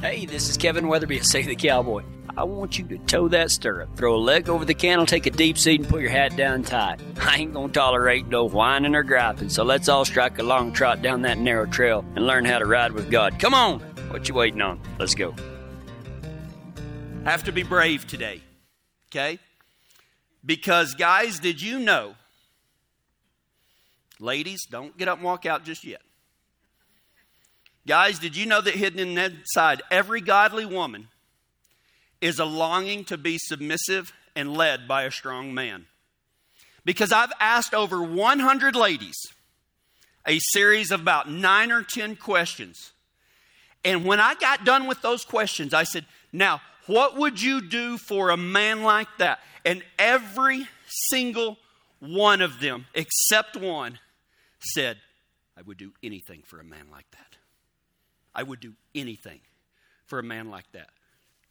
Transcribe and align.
Hey, 0.00 0.24
this 0.24 0.48
is 0.48 0.56
Kevin 0.56 0.88
Weatherby 0.88 1.18
at 1.18 1.26
Save 1.26 1.48
the 1.48 1.54
Cowboy. 1.54 2.02
I 2.34 2.44
want 2.44 2.78
you 2.78 2.86
to 2.86 2.96
toe 3.00 3.28
that 3.28 3.50
stirrup, 3.50 3.94
throw 3.98 4.16
a 4.16 4.16
leg 4.16 4.48
over 4.48 4.64
the 4.64 4.72
cantle, 4.72 5.04
take 5.04 5.26
a 5.26 5.30
deep 5.30 5.58
seat, 5.58 5.80
and 5.80 5.88
put 5.88 6.00
your 6.00 6.08
hat 6.08 6.36
down 6.36 6.62
tight. 6.62 7.02
I 7.20 7.36
ain't 7.36 7.52
gonna 7.52 7.70
tolerate 7.70 8.26
no 8.26 8.46
whining 8.46 8.94
or 8.94 9.02
griping, 9.02 9.50
so 9.50 9.62
let's 9.62 9.90
all 9.90 10.06
strike 10.06 10.38
a 10.38 10.42
long 10.42 10.72
trot 10.72 11.02
down 11.02 11.20
that 11.22 11.36
narrow 11.36 11.66
trail 11.66 12.02
and 12.16 12.26
learn 12.26 12.46
how 12.46 12.58
to 12.58 12.64
ride 12.64 12.92
with 12.92 13.10
God. 13.10 13.38
Come 13.38 13.52
on! 13.52 13.80
What 14.10 14.26
you 14.26 14.34
waiting 14.34 14.62
on? 14.62 14.80
Let's 14.98 15.14
go. 15.14 15.34
Have 17.24 17.44
to 17.44 17.52
be 17.52 17.62
brave 17.62 18.06
today, 18.06 18.40
okay? 19.10 19.38
Because, 20.42 20.94
guys, 20.94 21.40
did 21.40 21.60
you 21.60 21.78
know? 21.78 22.14
Ladies, 24.18 24.64
don't 24.64 24.96
get 24.96 25.08
up 25.08 25.18
and 25.18 25.26
walk 25.26 25.44
out 25.44 25.66
just 25.66 25.84
yet. 25.84 26.00
Guys, 27.90 28.20
did 28.20 28.36
you 28.36 28.46
know 28.46 28.60
that 28.60 28.76
hidden 28.76 29.18
inside 29.18 29.82
every 29.90 30.20
godly 30.20 30.64
woman 30.64 31.08
is 32.20 32.38
a 32.38 32.44
longing 32.44 33.04
to 33.06 33.18
be 33.18 33.36
submissive 33.36 34.12
and 34.36 34.56
led 34.56 34.86
by 34.86 35.02
a 35.02 35.10
strong 35.10 35.52
man? 35.52 35.86
Because 36.84 37.10
I've 37.10 37.32
asked 37.40 37.74
over 37.74 38.00
100 38.00 38.76
ladies 38.76 39.16
a 40.24 40.38
series 40.38 40.92
of 40.92 41.00
about 41.00 41.28
nine 41.28 41.72
or 41.72 41.82
10 41.82 42.14
questions. 42.14 42.92
And 43.84 44.04
when 44.04 44.20
I 44.20 44.36
got 44.36 44.64
done 44.64 44.86
with 44.86 45.02
those 45.02 45.24
questions, 45.24 45.74
I 45.74 45.82
said, 45.82 46.06
Now, 46.32 46.60
what 46.86 47.16
would 47.16 47.42
you 47.42 47.60
do 47.60 47.98
for 47.98 48.30
a 48.30 48.36
man 48.36 48.84
like 48.84 49.08
that? 49.18 49.40
And 49.64 49.82
every 49.98 50.68
single 51.08 51.58
one 51.98 52.40
of 52.40 52.60
them, 52.60 52.86
except 52.94 53.56
one, 53.56 53.98
said, 54.60 54.98
I 55.58 55.62
would 55.62 55.76
do 55.76 55.90
anything 56.04 56.44
for 56.46 56.60
a 56.60 56.64
man 56.64 56.86
like 56.92 57.10
that. 57.10 57.29
I 58.40 58.42
would 58.42 58.60
do 58.60 58.72
anything 58.94 59.40
for 60.06 60.18
a 60.18 60.22
man 60.22 60.48
like 60.48 60.64
that. 60.72 60.88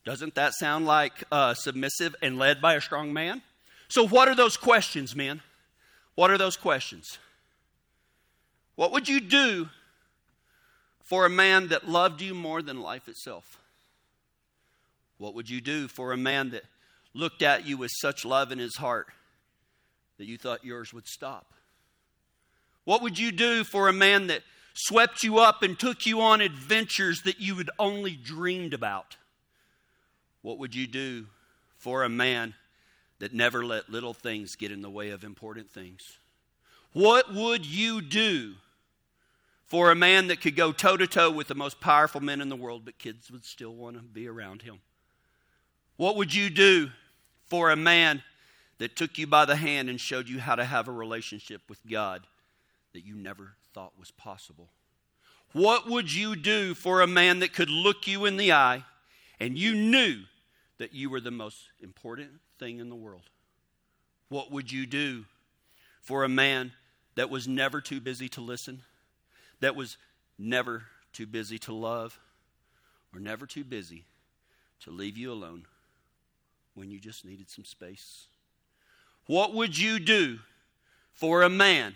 Doesn't 0.05 0.33
that 0.33 0.55
sound 0.55 0.87
like 0.87 1.23
uh, 1.31 1.53
submissive 1.53 2.15
and 2.19 2.39
led 2.39 2.63
by 2.63 2.73
a 2.73 2.81
strong 2.81 3.13
man? 3.13 3.43
So, 3.89 4.07
what 4.07 4.27
are 4.27 4.33
those 4.33 4.57
questions, 4.57 5.15
men? 5.15 5.41
What 6.15 6.31
are 6.31 6.37
those 6.39 6.57
questions? 6.57 7.19
What 8.75 8.91
would 8.91 9.07
you 9.07 9.19
do 9.19 9.69
for 11.03 11.27
a 11.27 11.29
man 11.29 11.67
that 11.67 11.87
loved 11.87 12.21
you 12.21 12.33
more 12.33 12.63
than 12.63 12.81
life 12.81 13.07
itself? 13.07 13.59
What 15.19 15.35
would 15.35 15.47
you 15.47 15.61
do 15.61 15.87
for 15.87 16.11
a 16.11 16.17
man 16.17 16.49
that 16.49 16.63
looked 17.13 17.43
at 17.43 17.67
you 17.67 17.77
with 17.77 17.91
such 18.01 18.25
love 18.25 18.51
in 18.51 18.57
his 18.57 18.77
heart 18.77 19.09
that 20.17 20.25
you 20.25 20.39
thought 20.39 20.65
yours 20.65 20.91
would 20.91 21.05
stop? 21.05 21.53
What 22.83 23.03
would 23.03 23.19
you 23.19 23.31
do 23.31 23.63
for 23.63 23.89
a 23.89 23.93
man 23.93 24.25
that 24.27 24.41
swept 24.79 25.23
you 25.23 25.39
up 25.39 25.61
and 25.61 25.77
took 25.77 26.05
you 26.05 26.21
on 26.21 26.39
adventures 26.39 27.23
that 27.23 27.39
you 27.39 27.55
had 27.55 27.69
only 27.77 28.15
dreamed 28.15 28.73
about? 28.73 29.17
What 30.41 30.57
would 30.57 30.73
you 30.73 30.87
do 30.87 31.25
for 31.77 32.03
a 32.03 32.09
man 32.09 32.53
that 33.19 33.33
never 33.33 33.65
let 33.65 33.89
little 33.89 34.13
things 34.13 34.55
get 34.55 34.71
in 34.71 34.81
the 34.81 34.89
way 34.89 35.09
of 35.09 35.25
important 35.25 35.69
things? 35.69 36.17
What 36.93 37.33
would 37.33 37.65
you 37.65 38.01
do 38.01 38.53
for 39.67 39.91
a 39.91 39.95
man 39.95 40.27
that 40.27 40.39
could 40.39 40.55
go 40.55 40.71
toe 40.71 40.95
to 40.95 41.07
toe 41.07 41.29
with 41.29 41.49
the 41.49 41.55
most 41.55 41.81
powerful 41.81 42.21
men 42.21 42.39
in 42.39 42.47
the 42.47 42.55
world, 42.55 42.85
but 42.85 42.97
kids 42.97 43.29
would 43.29 43.45
still 43.45 43.75
want 43.75 43.97
to 43.97 44.01
be 44.01 44.27
around 44.27 44.61
him? 44.61 44.79
What 45.97 46.15
would 46.15 46.33
you 46.33 46.49
do 46.49 46.89
for 47.47 47.69
a 47.69 47.75
man 47.75 48.23
that 48.77 48.95
took 48.95 49.17
you 49.17 49.27
by 49.27 49.43
the 49.43 49.57
hand 49.57 49.89
and 49.89 49.99
showed 49.99 50.29
you 50.29 50.39
how 50.39 50.55
to 50.55 50.63
have 50.63 50.87
a 50.87 50.93
relationship 50.93 51.61
with 51.67 51.79
God 51.85 52.25
that 52.93 53.05
you 53.05 53.15
never 53.15 53.55
thought 53.79 53.97
was 53.97 54.11
possible? 54.11 54.67
What 55.53 55.87
would 55.87 56.13
you 56.13 56.35
do 56.35 56.73
for 56.73 56.99
a 56.99 57.07
man 57.07 57.39
that 57.39 57.53
could 57.53 57.69
look 57.69 58.07
you 58.07 58.25
in 58.25 58.35
the 58.35 58.51
eye 58.51 58.83
and 59.39 59.57
you 59.57 59.73
knew 59.73 60.23
that 60.79 60.93
you 60.93 61.09
were 61.09 61.21
the 61.21 61.31
most 61.31 61.69
important 61.81 62.29
thing 62.59 62.79
in 62.79 62.89
the 62.89 62.95
world? 62.95 63.29
What 64.27 64.51
would 64.51 64.69
you 64.69 64.85
do 64.85 65.23
for 66.01 66.25
a 66.25 66.29
man 66.29 66.73
that 67.15 67.29
was 67.29 67.47
never 67.47 67.79
too 67.79 68.01
busy 68.01 68.27
to 68.29 68.41
listen, 68.41 68.81
that 69.61 69.77
was 69.77 69.95
never 70.37 70.83
too 71.13 71.25
busy 71.25 71.57
to 71.59 71.73
love, 71.73 72.19
or 73.13 73.21
never 73.21 73.45
too 73.45 73.63
busy 73.63 74.03
to 74.81 74.91
leave 74.91 75.15
you 75.15 75.31
alone 75.31 75.65
when 76.75 76.91
you 76.91 76.99
just 76.99 77.23
needed 77.23 77.49
some 77.49 77.63
space? 77.63 78.25
What 79.25 79.53
would 79.53 79.77
you 79.77 79.99
do 79.99 80.39
for 81.13 81.43
a 81.43 81.49
man 81.49 81.95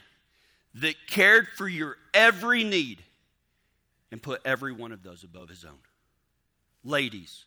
that 0.75 0.95
cared 1.07 1.47
for 1.49 1.67
your 1.67 1.97
every 2.13 2.63
need 2.63 3.03
and 4.11 4.21
put 4.21 4.41
every 4.45 4.73
one 4.73 4.91
of 4.91 5.03
those 5.03 5.23
above 5.23 5.49
his 5.49 5.65
own? 5.65 5.79
Ladies, 6.83 7.45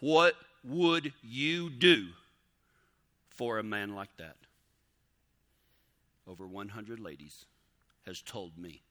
what 0.00 0.34
would 0.64 1.12
you 1.22 1.70
do 1.70 2.08
for 3.28 3.58
a 3.58 3.62
man 3.62 3.94
like 3.94 4.14
that? 4.16 4.36
Over 6.26 6.46
100 6.46 6.98
ladies 6.98 7.44
has 8.06 8.20
told 8.20 8.58
me 8.58 8.82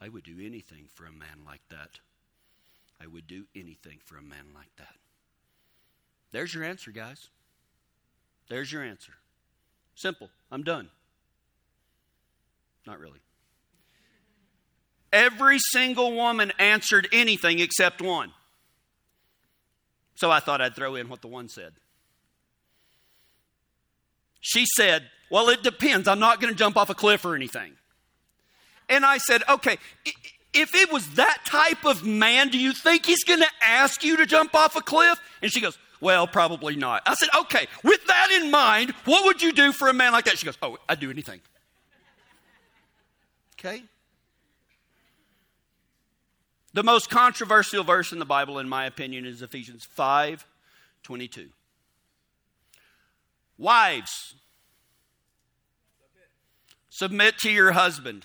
I 0.00 0.08
would 0.08 0.24
do 0.24 0.36
anything 0.44 0.86
for 0.92 1.06
a 1.06 1.12
man 1.12 1.44
like 1.46 1.62
that. 1.70 2.00
I 3.02 3.06
would 3.06 3.26
do 3.26 3.44
anything 3.54 3.98
for 4.04 4.16
a 4.16 4.22
man 4.22 4.46
like 4.54 4.74
that. 4.76 4.96
There's 6.32 6.54
your 6.54 6.64
answer, 6.64 6.90
guys. 6.90 7.28
There's 8.48 8.72
your 8.72 8.82
answer. 8.82 9.12
Simple. 9.94 10.28
I'm 10.50 10.62
done. 10.62 10.88
Not 12.86 12.98
really. 12.98 13.20
Every 15.12 15.58
single 15.58 16.14
woman 16.14 16.52
answered 16.58 17.08
anything 17.12 17.58
except 17.58 18.00
one. 18.00 18.32
So 20.14 20.30
I 20.30 20.40
thought 20.40 20.60
I'd 20.60 20.74
throw 20.74 20.94
in 20.94 21.08
what 21.08 21.20
the 21.20 21.28
one 21.28 21.48
said. 21.48 21.72
She 24.40 24.66
said, 24.76 25.08
Well, 25.30 25.48
it 25.48 25.62
depends. 25.62 26.08
I'm 26.08 26.18
not 26.18 26.40
going 26.40 26.52
to 26.52 26.58
jump 26.58 26.76
off 26.76 26.90
a 26.90 26.94
cliff 26.94 27.24
or 27.24 27.34
anything. 27.34 27.72
And 28.88 29.04
I 29.04 29.18
said, 29.18 29.42
Okay, 29.48 29.78
if 30.54 30.74
it 30.74 30.92
was 30.92 31.14
that 31.14 31.38
type 31.44 31.84
of 31.84 32.04
man, 32.04 32.48
do 32.48 32.58
you 32.58 32.72
think 32.72 33.06
he's 33.06 33.24
going 33.24 33.40
to 33.40 33.50
ask 33.64 34.04
you 34.04 34.16
to 34.18 34.26
jump 34.26 34.54
off 34.54 34.76
a 34.76 34.80
cliff? 34.82 35.18
And 35.42 35.52
she 35.52 35.60
goes, 35.60 35.78
Well, 36.00 36.26
probably 36.26 36.76
not. 36.76 37.02
I 37.06 37.14
said, 37.14 37.28
Okay, 37.42 37.66
with 37.84 38.04
that 38.06 38.30
in 38.32 38.50
mind, 38.50 38.92
what 39.04 39.24
would 39.26 39.42
you 39.42 39.52
do 39.52 39.72
for 39.72 39.88
a 39.88 39.94
man 39.94 40.12
like 40.12 40.24
that? 40.24 40.38
She 40.38 40.46
goes, 40.46 40.58
Oh, 40.62 40.78
I'd 40.88 41.00
do 41.00 41.10
anything. 41.10 41.40
Okay? 43.64 43.82
The 46.74 46.82
most 46.82 47.10
controversial 47.10 47.84
verse 47.84 48.12
in 48.12 48.18
the 48.18 48.24
Bible, 48.24 48.58
in 48.58 48.68
my 48.68 48.86
opinion, 48.86 49.24
is 49.24 49.42
Ephesians 49.42 49.84
5 49.84 50.46
22. 51.04 51.48
Wives, 53.58 54.34
submit 56.90 57.38
to 57.38 57.50
your 57.50 57.72
husband. 57.72 58.24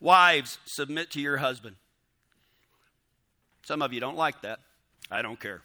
Wives, 0.00 0.58
submit 0.64 1.10
to 1.10 1.20
your 1.20 1.38
husband. 1.38 1.76
Some 3.64 3.82
of 3.82 3.92
you 3.92 4.00
don't 4.00 4.16
like 4.16 4.42
that. 4.42 4.60
I 5.10 5.22
don't 5.22 5.40
care. 5.40 5.62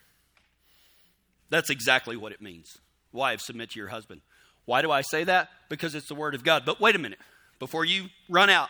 That's 1.50 1.70
exactly 1.70 2.18
what 2.18 2.32
it 2.32 2.42
means. 2.42 2.80
Wives, 3.14 3.46
submit 3.46 3.72
to 3.72 3.80
your 3.80 3.90
husband. 3.90 4.22
Why 4.66 4.82
do 4.82 4.92
I 4.92 5.02
say 5.02 5.24
that? 5.26 5.50
Because 5.70 5.96
it's 5.96 6.08
the 6.08 6.16
Word 6.16 6.36
of 6.36 6.44
God. 6.44 6.64
But 6.66 6.82
wait 6.82 6.96
a 6.96 7.00
minute. 7.00 7.20
Before 7.60 7.86
you 7.86 8.10
run 8.30 8.50
out, 8.50 8.70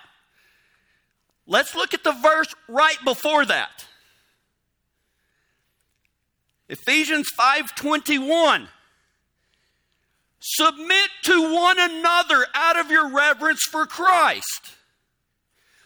Let's 1.47 1.75
look 1.75 1.93
at 1.93 2.03
the 2.03 2.11
verse 2.11 2.53
right 2.67 2.97
before 3.03 3.45
that. 3.45 3.85
Ephesians 6.67 7.29
5:21 7.37 8.67
Submit 10.39 11.09
to 11.23 11.53
one 11.53 11.79
another 11.79 12.45
out 12.53 12.77
of 12.77 12.91
your 12.91 13.09
reverence 13.09 13.63
for 13.63 13.85
Christ. 13.85 14.71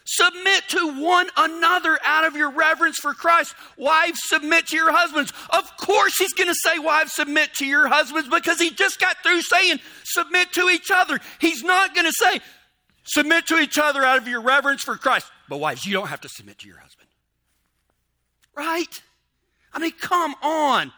Submit 0.04 0.68
to 0.68 1.00
one 1.00 1.30
another 1.36 1.98
out 2.04 2.24
of 2.24 2.34
your 2.36 2.50
reverence 2.50 2.98
for 2.98 3.14
Christ. 3.14 3.54
Wives, 3.76 4.18
submit 4.24 4.66
to 4.68 4.76
your 4.76 4.92
husbands. 4.92 5.32
Of 5.50 5.76
course, 5.76 6.18
he's 6.18 6.32
going 6.32 6.48
to 6.48 6.54
say, 6.54 6.78
Wives, 6.78 7.12
submit 7.12 7.54
to 7.54 7.66
your 7.66 7.86
husbands 7.86 8.28
because 8.28 8.58
he 8.58 8.70
just 8.70 8.98
got 8.98 9.22
through 9.22 9.42
saying, 9.42 9.78
Submit 10.04 10.52
to 10.54 10.68
each 10.68 10.90
other. 10.90 11.20
He's 11.38 11.62
not 11.62 11.94
going 11.94 12.06
to 12.06 12.12
say, 12.12 12.40
Submit 13.12 13.48
to 13.48 13.58
each 13.58 13.76
other 13.76 14.04
out 14.04 14.18
of 14.18 14.28
your 14.28 14.40
reverence 14.40 14.82
for 14.84 14.96
Christ. 14.96 15.26
But 15.48 15.56
wives, 15.56 15.84
you 15.84 15.92
don't 15.92 16.06
have 16.06 16.20
to 16.20 16.28
submit 16.28 16.58
to 16.60 16.68
your 16.68 16.78
husband. 16.78 17.08
Right? 18.56 19.02
I 19.72 19.80
mean, 19.80 19.90
come 20.00 20.36
on. 20.42 20.92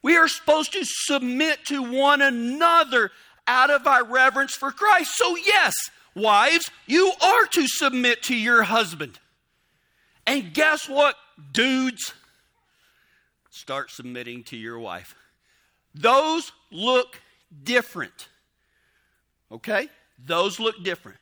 We 0.00 0.16
are 0.16 0.28
supposed 0.28 0.72
to 0.72 0.80
submit 0.82 1.66
to 1.66 1.82
one 1.82 2.22
another 2.22 3.10
out 3.46 3.68
of 3.68 3.86
our 3.86 4.02
reverence 4.02 4.54
for 4.54 4.70
Christ. 4.70 5.14
So, 5.14 5.36
yes, 5.36 5.74
wives, 6.14 6.70
you 6.86 7.12
are 7.22 7.44
to 7.44 7.68
submit 7.68 8.22
to 8.22 8.34
your 8.34 8.62
husband. 8.62 9.18
And 10.26 10.54
guess 10.54 10.88
what, 10.88 11.16
dudes? 11.52 12.14
Start 13.50 13.90
submitting 13.90 14.42
to 14.44 14.56
your 14.56 14.78
wife. 14.78 15.14
Those 15.94 16.50
look 16.70 17.20
different. 17.62 18.28
Okay? 19.52 19.88
Those 20.24 20.58
look 20.58 20.82
different. 20.82 21.18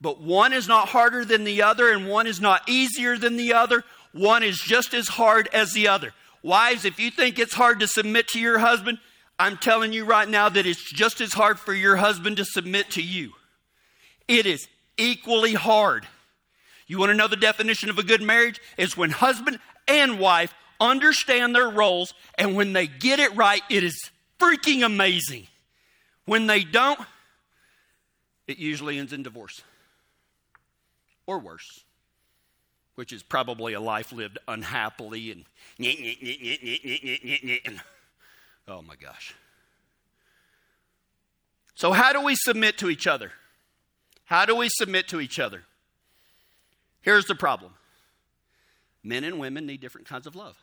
But 0.00 0.20
one 0.20 0.52
is 0.52 0.66
not 0.66 0.88
harder 0.88 1.24
than 1.24 1.44
the 1.44 1.62
other, 1.62 1.90
and 1.90 2.08
one 2.08 2.26
is 2.26 2.40
not 2.40 2.68
easier 2.68 3.16
than 3.16 3.36
the 3.36 3.52
other. 3.52 3.84
one 4.12 4.42
is 4.42 4.58
just 4.58 4.92
as 4.92 5.08
hard 5.08 5.48
as 5.54 5.72
the 5.72 5.88
other. 5.88 6.12
Wives, 6.42 6.84
if 6.84 7.00
you 7.00 7.10
think 7.10 7.38
it's 7.38 7.54
hard 7.54 7.80
to 7.80 7.88
submit 7.88 8.28
to 8.28 8.38
your 8.38 8.58
husband, 8.58 8.98
I'm 9.38 9.56
telling 9.56 9.92
you 9.92 10.04
right 10.04 10.28
now 10.28 10.48
that 10.50 10.66
it's 10.66 10.92
just 10.92 11.20
as 11.20 11.32
hard 11.32 11.58
for 11.58 11.72
your 11.72 11.96
husband 11.96 12.36
to 12.36 12.44
submit 12.44 12.90
to 12.90 13.02
you. 13.02 13.32
It 14.28 14.44
is 14.44 14.68
equally 14.98 15.54
hard. 15.54 16.06
You 16.86 16.98
want 16.98 17.10
to 17.10 17.16
know 17.16 17.28
the 17.28 17.36
definition 17.36 17.88
of 17.88 17.98
a 17.98 18.02
good 18.02 18.22
marriage? 18.22 18.60
It's 18.76 18.96
when 18.96 19.10
husband 19.10 19.58
and 19.88 20.18
wife 20.18 20.52
understand 20.80 21.54
their 21.54 21.70
roles, 21.70 22.12
and 22.36 22.54
when 22.54 22.72
they 22.72 22.86
get 22.86 23.18
it 23.18 23.34
right, 23.34 23.62
it 23.70 23.82
is 23.84 24.10
freaking 24.38 24.84
amazing. 24.84 25.46
When 26.26 26.46
they 26.46 26.64
don't, 26.64 27.00
it 28.46 28.58
usually 28.58 28.98
ends 28.98 29.12
in 29.12 29.22
divorce 29.22 29.62
or 31.26 31.38
worse, 31.38 31.84
which 32.94 33.12
is 33.12 33.22
probably 33.22 33.72
a 33.72 33.80
life 33.80 34.12
lived 34.12 34.38
unhappily 34.48 35.30
and, 35.30 35.44
and 37.64 37.80
oh 38.68 38.82
my 38.82 38.96
gosh. 38.96 39.34
So, 41.74 41.92
how 41.92 42.12
do 42.12 42.22
we 42.22 42.34
submit 42.34 42.78
to 42.78 42.90
each 42.90 43.06
other? 43.06 43.32
How 44.24 44.44
do 44.44 44.56
we 44.56 44.68
submit 44.68 45.08
to 45.08 45.20
each 45.20 45.38
other? 45.38 45.64
Here's 47.00 47.26
the 47.26 47.34
problem 47.34 47.72
men 49.02 49.24
and 49.24 49.38
women 49.38 49.66
need 49.66 49.80
different 49.80 50.06
kinds 50.06 50.26
of 50.26 50.36
love. 50.36 50.56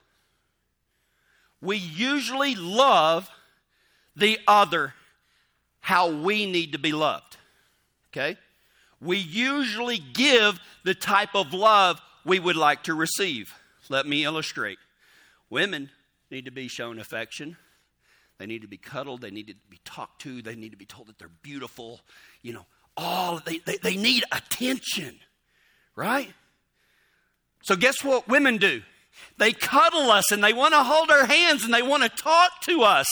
We 1.62 1.78
usually 1.78 2.56
love 2.56 3.30
the 4.16 4.40
other 4.48 4.94
how 5.82 6.10
we 6.10 6.50
need 6.50 6.72
to 6.72 6.80
be 6.80 6.92
loved. 6.92 7.38
Okay? 8.12 8.38
We 9.02 9.18
usually 9.18 9.98
give 9.98 10.60
the 10.84 10.94
type 10.94 11.36
of 11.36 11.54
love 11.54 12.02
we 12.26 12.40
would 12.40 12.56
like 12.56 12.84
to 12.84 12.94
receive. 12.94 13.54
Let 13.90 14.06
me 14.06 14.24
illustrate. 14.24 14.78
Women 15.50 15.90
need 16.30 16.46
to 16.46 16.52
be 16.52 16.68
shown 16.68 17.00
affection. 17.00 17.58
They 18.38 18.46
need 18.46 18.62
to 18.62 18.68
be 18.68 18.78
cuddled. 18.78 19.22
They 19.22 19.32
need 19.32 19.48
to 19.48 19.56
be 19.70 19.80
talked 19.84 20.22
to. 20.22 20.42
They 20.42 20.56
need 20.56 20.72
to 20.72 20.78
be 20.78 20.86
told 20.86 21.08
that 21.08 21.18
they're 21.18 21.30
beautiful. 21.42 22.02
You 22.42 22.54
know, 22.54 22.66
all 22.96 23.42
they, 23.46 23.58
they, 23.60 23.78
they 23.78 23.98
need 23.98 24.24
attention, 24.32 25.20
right? 25.96 26.32
So, 27.64 27.76
guess 27.76 28.04
what 28.04 28.28
women 28.28 28.58
do? 28.58 28.82
They 29.38 29.52
cuddle 29.52 30.12
us 30.12 30.32
and 30.32 30.44
they 30.44 30.54
want 30.54 30.74
to 30.74 30.84
hold 30.84 31.12
our 31.12 31.26
hands 31.26 31.64
and 31.64 31.74
they 31.74 31.82
want 31.82 32.04
to 32.04 32.10
talk 32.10 32.62
to 32.64 32.84
us. 32.84 33.08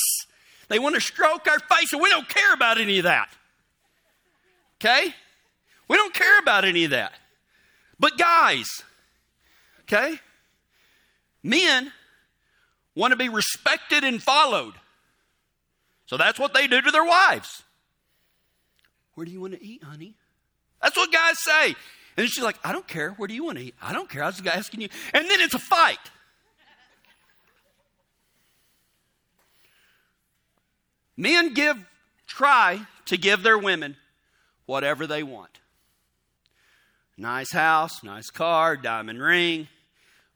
They 0.70 0.80
want 0.80 0.96
to 0.96 1.02
stroke 1.02 1.48
our 1.48 1.60
face, 1.60 1.94
and 1.94 2.02
we 2.02 2.10
don't 2.10 2.28
care 2.28 2.54
about 2.54 2.78
any 2.78 2.98
of 2.98 3.04
that. 3.04 3.30
Okay? 4.80 5.14
We 5.88 5.98
don't 5.98 6.14
care 6.14 6.40
about 6.40 6.66
any 6.66 6.86
of 6.86 6.92
that. 6.92 7.14
But 8.00 8.18
guys, 8.18 8.68
okay? 9.82 10.20
Men 11.42 11.92
want 12.96 13.12
to 13.12 13.18
be 13.18 13.30
respected 13.30 14.04
and 14.04 14.22
followed. 14.22 14.74
So 16.06 16.18
that's 16.18 16.40
what 16.40 16.54
they 16.54 16.68
do 16.68 16.82
to 16.82 16.92
their 16.92 17.06
wives. 17.06 17.64
Where 19.16 19.26
do 19.26 19.32
you 19.32 19.42
want 19.42 19.54
to 19.54 19.64
eat, 19.64 19.84
honey? 19.84 20.14
That's 20.82 20.96
what 20.96 21.12
guys 21.12 21.40
say. 21.40 21.76
And 22.18 22.28
she's 22.30 22.44
like, 22.44 22.58
I 22.64 22.72
don't 22.72 22.88
care. 22.88 23.12
Where 23.12 23.28
do 23.28 23.34
you 23.34 23.44
want 23.44 23.58
to 23.58 23.64
eat? 23.64 23.76
I 23.82 23.94
don't 23.94 24.10
care. 24.10 24.24
I 24.24 24.28
was 24.28 24.42
asking 24.46 24.82
you. 24.82 24.90
And 25.14 25.30
then 25.30 25.42
it's 25.42 25.54
a 25.54 25.60
fight. 25.60 26.00
Men 31.16 31.54
give, 31.54 31.78
try 32.28 32.82
to 33.06 33.18
give 33.18 33.42
their 33.42 33.58
women 33.58 33.96
whatever 34.68 35.08
they 35.08 35.24
want. 35.24 35.60
Nice 37.18 37.52
house, 37.52 38.04
nice 38.04 38.30
car, 38.30 38.78
diamond 38.78 39.20
ring, 39.20 39.68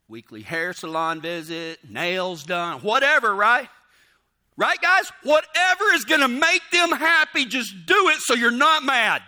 weekly 0.09 0.41
hair 0.41 0.73
salon 0.73 1.21
visit, 1.21 1.77
nails 1.87 2.43
done, 2.43 2.79
whatever, 2.79 3.35
right? 3.35 3.69
Right, 4.57 4.81
guys? 4.81 5.11
Whatever 5.23 5.85
is 5.93 6.05
going 6.05 6.21
to 6.21 6.27
make 6.27 6.61
them 6.71 6.91
happy, 6.91 7.45
just 7.45 7.85
do 7.85 8.09
it 8.09 8.17
so 8.19 8.33
you're 8.33 8.51
not 8.51 8.83
mad. 8.83 9.21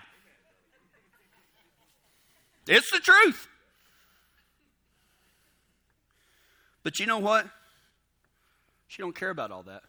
It's 2.68 2.90
the 2.92 3.00
truth. 3.00 3.48
But 6.84 7.00
you 7.00 7.06
know 7.06 7.20
what? 7.20 7.48
She 8.88 9.02
don't 9.02 9.16
care 9.16 9.30
about 9.30 9.52
all 9.52 9.64
that. 9.64 9.84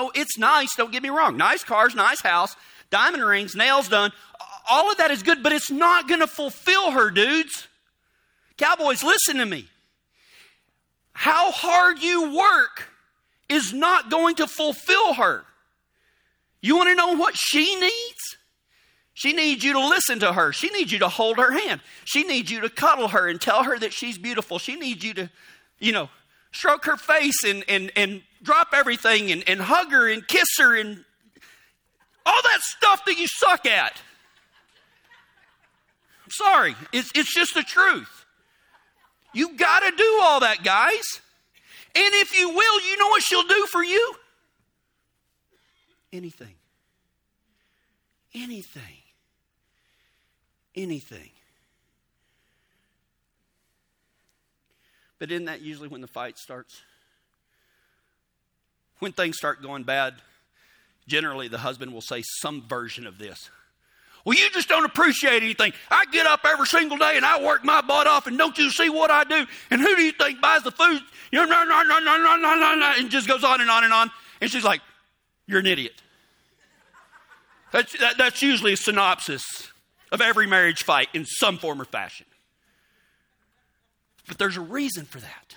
Oh, 0.00 0.10
it's 0.14 0.38
nice, 0.38 0.74
don't 0.76 0.90
get 0.90 1.02
me 1.02 1.10
wrong. 1.10 1.36
Nice 1.36 1.62
cars, 1.62 1.94
nice 1.94 2.22
house, 2.22 2.56
diamond 2.88 3.22
rings, 3.22 3.54
nails 3.54 3.86
done. 3.86 4.12
All 4.68 4.90
of 4.90 4.96
that 4.96 5.10
is 5.10 5.22
good, 5.22 5.42
but 5.42 5.52
it's 5.52 5.70
not 5.70 6.08
going 6.08 6.20
to 6.20 6.26
fulfill 6.26 6.92
her, 6.92 7.10
dudes. 7.10 7.68
Cowboys, 8.56 9.02
listen 9.02 9.36
to 9.36 9.44
me. 9.44 9.66
How 11.12 11.50
hard 11.50 12.02
you 12.02 12.34
work 12.34 12.88
is 13.50 13.74
not 13.74 14.10
going 14.10 14.36
to 14.36 14.46
fulfill 14.46 15.12
her. 15.14 15.44
You 16.62 16.78
want 16.78 16.88
to 16.88 16.94
know 16.94 17.14
what 17.16 17.36
she 17.36 17.78
needs? 17.78 18.36
She 19.12 19.34
needs 19.34 19.62
you 19.62 19.74
to 19.74 19.86
listen 19.86 20.20
to 20.20 20.32
her. 20.32 20.50
She 20.50 20.70
needs 20.70 20.90
you 20.92 21.00
to 21.00 21.08
hold 21.08 21.36
her 21.36 21.50
hand. 21.52 21.82
She 22.06 22.22
needs 22.22 22.50
you 22.50 22.62
to 22.62 22.70
cuddle 22.70 23.08
her 23.08 23.28
and 23.28 23.38
tell 23.38 23.64
her 23.64 23.78
that 23.78 23.92
she's 23.92 24.16
beautiful. 24.16 24.58
She 24.58 24.76
needs 24.76 25.04
you 25.04 25.12
to, 25.12 25.30
you 25.78 25.92
know, 25.92 26.08
stroke 26.52 26.86
her 26.86 26.96
face 26.96 27.44
and, 27.44 27.64
and, 27.68 27.92
and 27.96 28.22
drop 28.42 28.68
everything 28.72 29.30
and, 29.30 29.48
and 29.48 29.60
hug 29.60 29.90
her 29.90 30.08
and 30.08 30.26
kiss 30.26 30.48
her 30.58 30.76
and 30.78 31.04
all 32.24 32.42
that 32.42 32.60
stuff 32.60 33.04
that 33.06 33.18
you 33.18 33.26
suck 33.26 33.66
at. 33.66 34.00
I'm 36.24 36.30
sorry, 36.30 36.76
it's, 36.92 37.10
it's 37.14 37.34
just 37.34 37.54
the 37.54 37.62
truth. 37.62 38.24
You 39.32 39.56
got 39.56 39.80
to 39.80 39.92
do 39.96 40.18
all 40.22 40.40
that, 40.40 40.62
guys. 40.62 41.20
And 41.94 42.14
if 42.14 42.38
you 42.38 42.48
will, 42.48 42.80
you 42.82 42.96
know 42.98 43.08
what 43.08 43.22
she'll 43.22 43.46
do 43.46 43.66
for 43.66 43.82
you? 43.82 44.14
Anything. 46.12 46.54
Anything. 48.34 48.82
Anything. 50.76 51.30
But 55.18 55.30
isn't 55.30 55.46
that 55.46 55.60
usually 55.60 55.88
when 55.88 56.00
the 56.00 56.06
fight 56.06 56.38
starts? 56.38 56.82
when 59.00 59.12
things 59.12 59.36
start 59.36 59.62
going 59.62 59.82
bad, 59.82 60.14
generally 61.08 61.48
the 61.48 61.58
husband 61.58 61.92
will 61.92 62.00
say 62.00 62.22
some 62.40 62.62
version 62.68 63.06
of 63.06 63.18
this. 63.18 63.50
Well, 64.24 64.36
you 64.36 64.50
just 64.50 64.68
don't 64.68 64.84
appreciate 64.84 65.42
anything. 65.42 65.72
I 65.90 66.04
get 66.12 66.26
up 66.26 66.40
every 66.44 66.66
single 66.66 66.98
day 66.98 67.16
and 67.16 67.24
I 67.24 67.42
work 67.42 67.64
my 67.64 67.80
butt 67.80 68.06
off, 68.06 68.26
and 68.26 68.36
don't 68.36 68.56
you 68.58 68.70
see 68.70 68.90
what 68.90 69.10
I 69.10 69.24
do? 69.24 69.46
And 69.70 69.80
who 69.80 69.96
do 69.96 70.02
you 70.02 70.12
think 70.12 70.40
buys 70.40 70.62
the 70.62 70.70
food? 70.70 71.00
You 71.32 71.38
know, 71.38 71.44
nah, 71.46 71.64
nah, 71.64 71.82
nah, 71.82 71.98
nah, 71.98 72.36
nah, 72.36 72.74
nah, 72.74 72.94
and 72.98 73.10
just 73.10 73.26
goes 73.26 73.44
on 73.44 73.60
and 73.60 73.70
on 73.70 73.84
and 73.84 73.92
on. 73.92 74.10
And 74.40 74.50
she's 74.50 74.64
like, 74.64 74.82
You're 75.46 75.60
an 75.60 75.66
idiot. 75.66 76.02
That's, 77.72 77.98
that, 77.98 78.18
that's 78.18 78.42
usually 78.42 78.72
a 78.72 78.76
synopsis 78.76 79.42
of 80.12 80.20
every 80.20 80.46
marriage 80.46 80.82
fight 80.82 81.08
in 81.14 81.24
some 81.24 81.56
form 81.56 81.80
or 81.80 81.84
fashion. 81.84 82.26
But 84.26 84.38
there's 84.38 84.56
a 84.56 84.60
reason 84.60 85.06
for 85.06 85.20
that. 85.20 85.56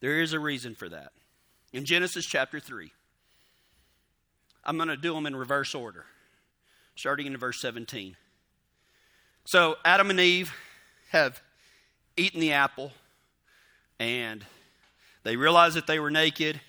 There 0.00 0.20
is 0.20 0.32
a 0.32 0.40
reason 0.40 0.74
for 0.74 0.88
that. 0.88 1.12
In 1.72 1.84
Genesis 1.84 2.26
chapter 2.26 2.60
3, 2.60 2.92
I'm 4.64 4.76
going 4.76 4.88
to 4.88 4.96
do 4.96 5.14
them 5.14 5.26
in 5.26 5.34
reverse 5.34 5.74
order, 5.74 6.04
starting 6.94 7.26
in 7.26 7.36
verse 7.36 7.60
17. 7.60 8.16
So, 9.44 9.76
Adam 9.84 10.10
and 10.10 10.20
Eve 10.20 10.52
have 11.10 11.40
eaten 12.16 12.40
the 12.40 12.52
apple, 12.52 12.92
and 13.98 14.44
they 15.24 15.36
realized 15.36 15.76
that 15.76 15.86
they 15.86 15.98
were 15.98 16.10
naked, 16.10 16.60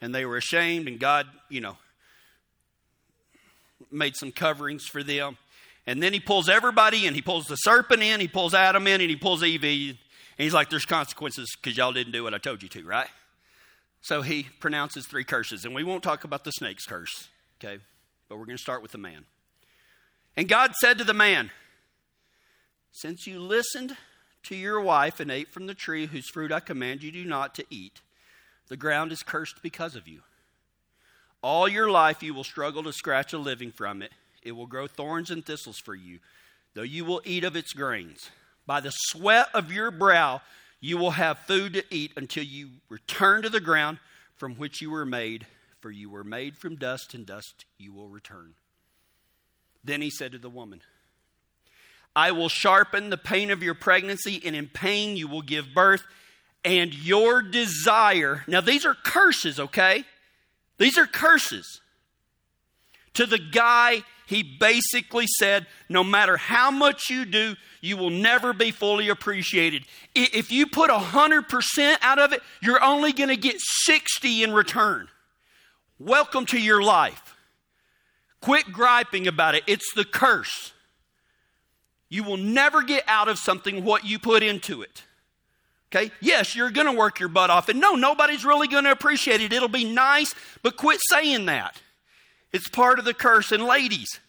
and 0.00 0.14
they 0.14 0.24
were 0.24 0.36
ashamed, 0.36 0.88
and 0.88 0.98
God, 0.98 1.26
you 1.48 1.60
know, 1.60 1.76
made 3.90 4.16
some 4.16 4.32
coverings 4.32 4.86
for 4.86 5.02
them. 5.02 5.36
And 5.86 6.02
then 6.02 6.12
he 6.12 6.20
pulls 6.20 6.48
everybody 6.48 7.06
in. 7.06 7.14
He 7.14 7.22
pulls 7.22 7.46
the 7.46 7.56
serpent 7.56 8.02
in, 8.02 8.20
he 8.20 8.28
pulls 8.28 8.54
Adam 8.54 8.86
in, 8.86 9.00
and 9.00 9.10
he 9.10 9.16
pulls 9.16 9.42
Eve 9.42 9.64
in. 9.64 9.88
And 9.90 9.98
he's 10.44 10.54
like, 10.54 10.70
There's 10.70 10.86
consequences 10.86 11.54
because 11.60 11.76
y'all 11.76 11.92
didn't 11.92 12.12
do 12.12 12.22
what 12.22 12.32
I 12.32 12.38
told 12.38 12.62
you 12.62 12.68
to, 12.70 12.84
right? 12.84 13.08
So 14.02 14.22
he 14.22 14.48
pronounces 14.58 15.06
three 15.06 15.24
curses. 15.24 15.64
And 15.64 15.74
we 15.74 15.84
won't 15.84 16.02
talk 16.02 16.24
about 16.24 16.44
the 16.44 16.50
snake's 16.50 16.84
curse, 16.84 17.28
okay? 17.62 17.80
But 18.28 18.36
we're 18.36 18.46
going 18.46 18.58
to 18.58 18.62
start 18.62 18.82
with 18.82 18.92
the 18.92 18.98
man. 18.98 19.24
And 20.36 20.48
God 20.48 20.74
said 20.74 20.98
to 20.98 21.04
the 21.04 21.14
man, 21.14 21.50
Since 22.90 23.26
you 23.26 23.40
listened 23.40 23.96
to 24.44 24.56
your 24.56 24.80
wife 24.80 25.20
and 25.20 25.30
ate 25.30 25.52
from 25.52 25.66
the 25.66 25.74
tree 25.74 26.06
whose 26.06 26.28
fruit 26.28 26.50
I 26.50 26.60
command 26.60 27.02
you 27.02 27.12
do 27.12 27.24
not 27.24 27.54
to 27.54 27.64
eat, 27.70 28.00
the 28.68 28.76
ground 28.76 29.12
is 29.12 29.22
cursed 29.22 29.62
because 29.62 29.94
of 29.94 30.08
you. 30.08 30.22
All 31.40 31.68
your 31.68 31.90
life 31.90 32.22
you 32.22 32.34
will 32.34 32.44
struggle 32.44 32.82
to 32.84 32.92
scratch 32.92 33.32
a 33.32 33.38
living 33.38 33.70
from 33.70 34.02
it. 34.02 34.12
It 34.42 34.52
will 34.52 34.66
grow 34.66 34.88
thorns 34.88 35.30
and 35.30 35.44
thistles 35.44 35.78
for 35.78 35.94
you, 35.94 36.18
though 36.74 36.82
you 36.82 37.04
will 37.04 37.22
eat 37.24 37.44
of 37.44 37.54
its 37.54 37.72
grains. 37.72 38.30
By 38.66 38.80
the 38.80 38.90
sweat 38.90 39.48
of 39.54 39.72
your 39.72 39.90
brow 39.90 40.40
you 40.82 40.98
will 40.98 41.12
have 41.12 41.38
food 41.38 41.72
to 41.74 41.84
eat 41.90 42.12
until 42.16 42.42
you 42.42 42.68
return 42.88 43.40
to 43.42 43.48
the 43.48 43.60
ground 43.60 43.98
from 44.36 44.56
which 44.56 44.82
you 44.82 44.90
were 44.90 45.06
made, 45.06 45.46
for 45.80 45.92
you 45.92 46.10
were 46.10 46.24
made 46.24 46.58
from 46.58 46.74
dust, 46.74 47.14
and 47.14 47.24
dust 47.24 47.64
you 47.78 47.92
will 47.92 48.08
return. 48.08 48.54
Then 49.84 50.02
he 50.02 50.10
said 50.10 50.32
to 50.32 50.38
the 50.38 50.50
woman, 50.50 50.80
I 52.16 52.32
will 52.32 52.48
sharpen 52.48 53.10
the 53.10 53.16
pain 53.16 53.52
of 53.52 53.62
your 53.62 53.74
pregnancy, 53.74 54.42
and 54.44 54.56
in 54.56 54.66
pain 54.66 55.16
you 55.16 55.28
will 55.28 55.42
give 55.42 55.72
birth. 55.72 56.02
And 56.64 56.92
your 56.92 57.42
desire, 57.42 58.42
now 58.48 58.60
these 58.60 58.84
are 58.84 58.94
curses, 58.94 59.60
okay? 59.60 60.04
These 60.78 60.98
are 60.98 61.06
curses. 61.06 61.80
To 63.14 63.24
the 63.26 63.38
guy, 63.38 64.02
he 64.26 64.42
basically 64.42 65.26
said, 65.26 65.66
no 65.88 66.02
matter 66.04 66.36
how 66.36 66.70
much 66.70 67.10
you 67.10 67.24
do, 67.24 67.56
you 67.80 67.96
will 67.96 68.10
never 68.10 68.52
be 68.52 68.70
fully 68.70 69.08
appreciated. 69.08 69.84
If 70.14 70.52
you 70.52 70.66
put 70.66 70.90
100% 70.90 71.96
out 72.00 72.18
of 72.18 72.32
it, 72.32 72.42
you're 72.62 72.82
only 72.82 73.12
going 73.12 73.28
to 73.28 73.36
get 73.36 73.56
60 73.58 74.42
in 74.44 74.52
return. 74.52 75.08
Welcome 75.98 76.46
to 76.46 76.60
your 76.60 76.82
life. 76.82 77.36
Quit 78.40 78.72
griping 78.72 79.26
about 79.26 79.54
it. 79.54 79.62
It's 79.66 79.92
the 79.94 80.04
curse. 80.04 80.72
You 82.08 82.24
will 82.24 82.36
never 82.36 82.82
get 82.82 83.04
out 83.06 83.28
of 83.28 83.38
something 83.38 83.84
what 83.84 84.04
you 84.04 84.18
put 84.18 84.42
into 84.42 84.82
it. 84.82 85.02
Okay? 85.94 86.10
Yes, 86.20 86.56
you're 86.56 86.70
going 86.70 86.86
to 86.86 86.98
work 86.98 87.20
your 87.20 87.28
butt 87.28 87.50
off. 87.50 87.68
And 87.68 87.80
no, 87.80 87.94
nobody's 87.94 88.44
really 88.44 88.68
going 88.68 88.84
to 88.84 88.90
appreciate 88.90 89.40
it. 89.40 89.52
It'll 89.52 89.68
be 89.68 89.84
nice, 89.84 90.34
but 90.62 90.76
quit 90.76 91.00
saying 91.08 91.46
that. 91.46 91.80
It's 92.52 92.68
part 92.68 92.98
of 92.98 93.04
the 93.04 93.14
curse. 93.14 93.50
And 93.52 93.64
ladies, 93.64 94.20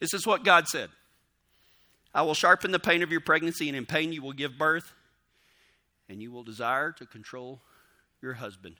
this 0.00 0.14
is 0.14 0.26
what 0.26 0.44
God 0.44 0.68
said 0.68 0.90
I 2.14 2.22
will 2.22 2.34
sharpen 2.34 2.70
the 2.70 2.78
pain 2.78 3.02
of 3.02 3.10
your 3.10 3.20
pregnancy, 3.20 3.68
and 3.68 3.76
in 3.76 3.86
pain 3.86 4.12
you 4.12 4.22
will 4.22 4.32
give 4.32 4.58
birth, 4.58 4.92
and 6.08 6.22
you 6.22 6.30
will 6.30 6.42
desire 6.42 6.92
to 6.92 7.06
control 7.06 7.60
your 8.20 8.34
husband, 8.34 8.76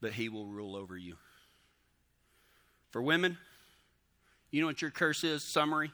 but 0.00 0.12
he 0.12 0.28
will 0.28 0.46
rule 0.46 0.76
over 0.76 0.96
you. 0.96 1.16
For 2.90 3.02
women, 3.02 3.38
you 4.50 4.60
know 4.60 4.66
what 4.68 4.82
your 4.82 4.90
curse 4.90 5.24
is? 5.24 5.42
Summary 5.42 5.90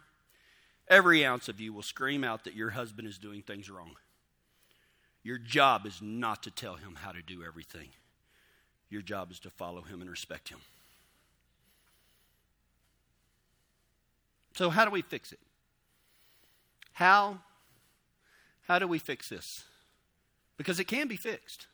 Every 0.88 1.24
ounce 1.24 1.48
of 1.48 1.60
you 1.60 1.72
will 1.72 1.82
scream 1.82 2.24
out 2.24 2.44
that 2.44 2.54
your 2.54 2.70
husband 2.70 3.08
is 3.08 3.16
doing 3.16 3.42
things 3.42 3.70
wrong. 3.70 3.92
Your 5.22 5.38
job 5.38 5.86
is 5.86 6.00
not 6.02 6.42
to 6.42 6.50
tell 6.50 6.74
him 6.74 6.96
how 6.96 7.12
to 7.12 7.22
do 7.22 7.42
everything, 7.44 7.88
your 8.90 9.02
job 9.02 9.30
is 9.30 9.38
to 9.40 9.50
follow 9.50 9.82
him 9.82 10.00
and 10.00 10.10
respect 10.10 10.48
him. 10.48 10.58
So, 14.54 14.70
how 14.70 14.84
do 14.84 14.90
we 14.90 15.02
fix 15.02 15.32
it? 15.32 15.38
How, 16.92 17.38
how 18.68 18.78
do 18.78 18.86
we 18.86 18.98
fix 18.98 19.28
this? 19.28 19.64
Because 20.56 20.78
it 20.78 20.84
can 20.84 21.08
be 21.08 21.16
fixed 21.16 21.66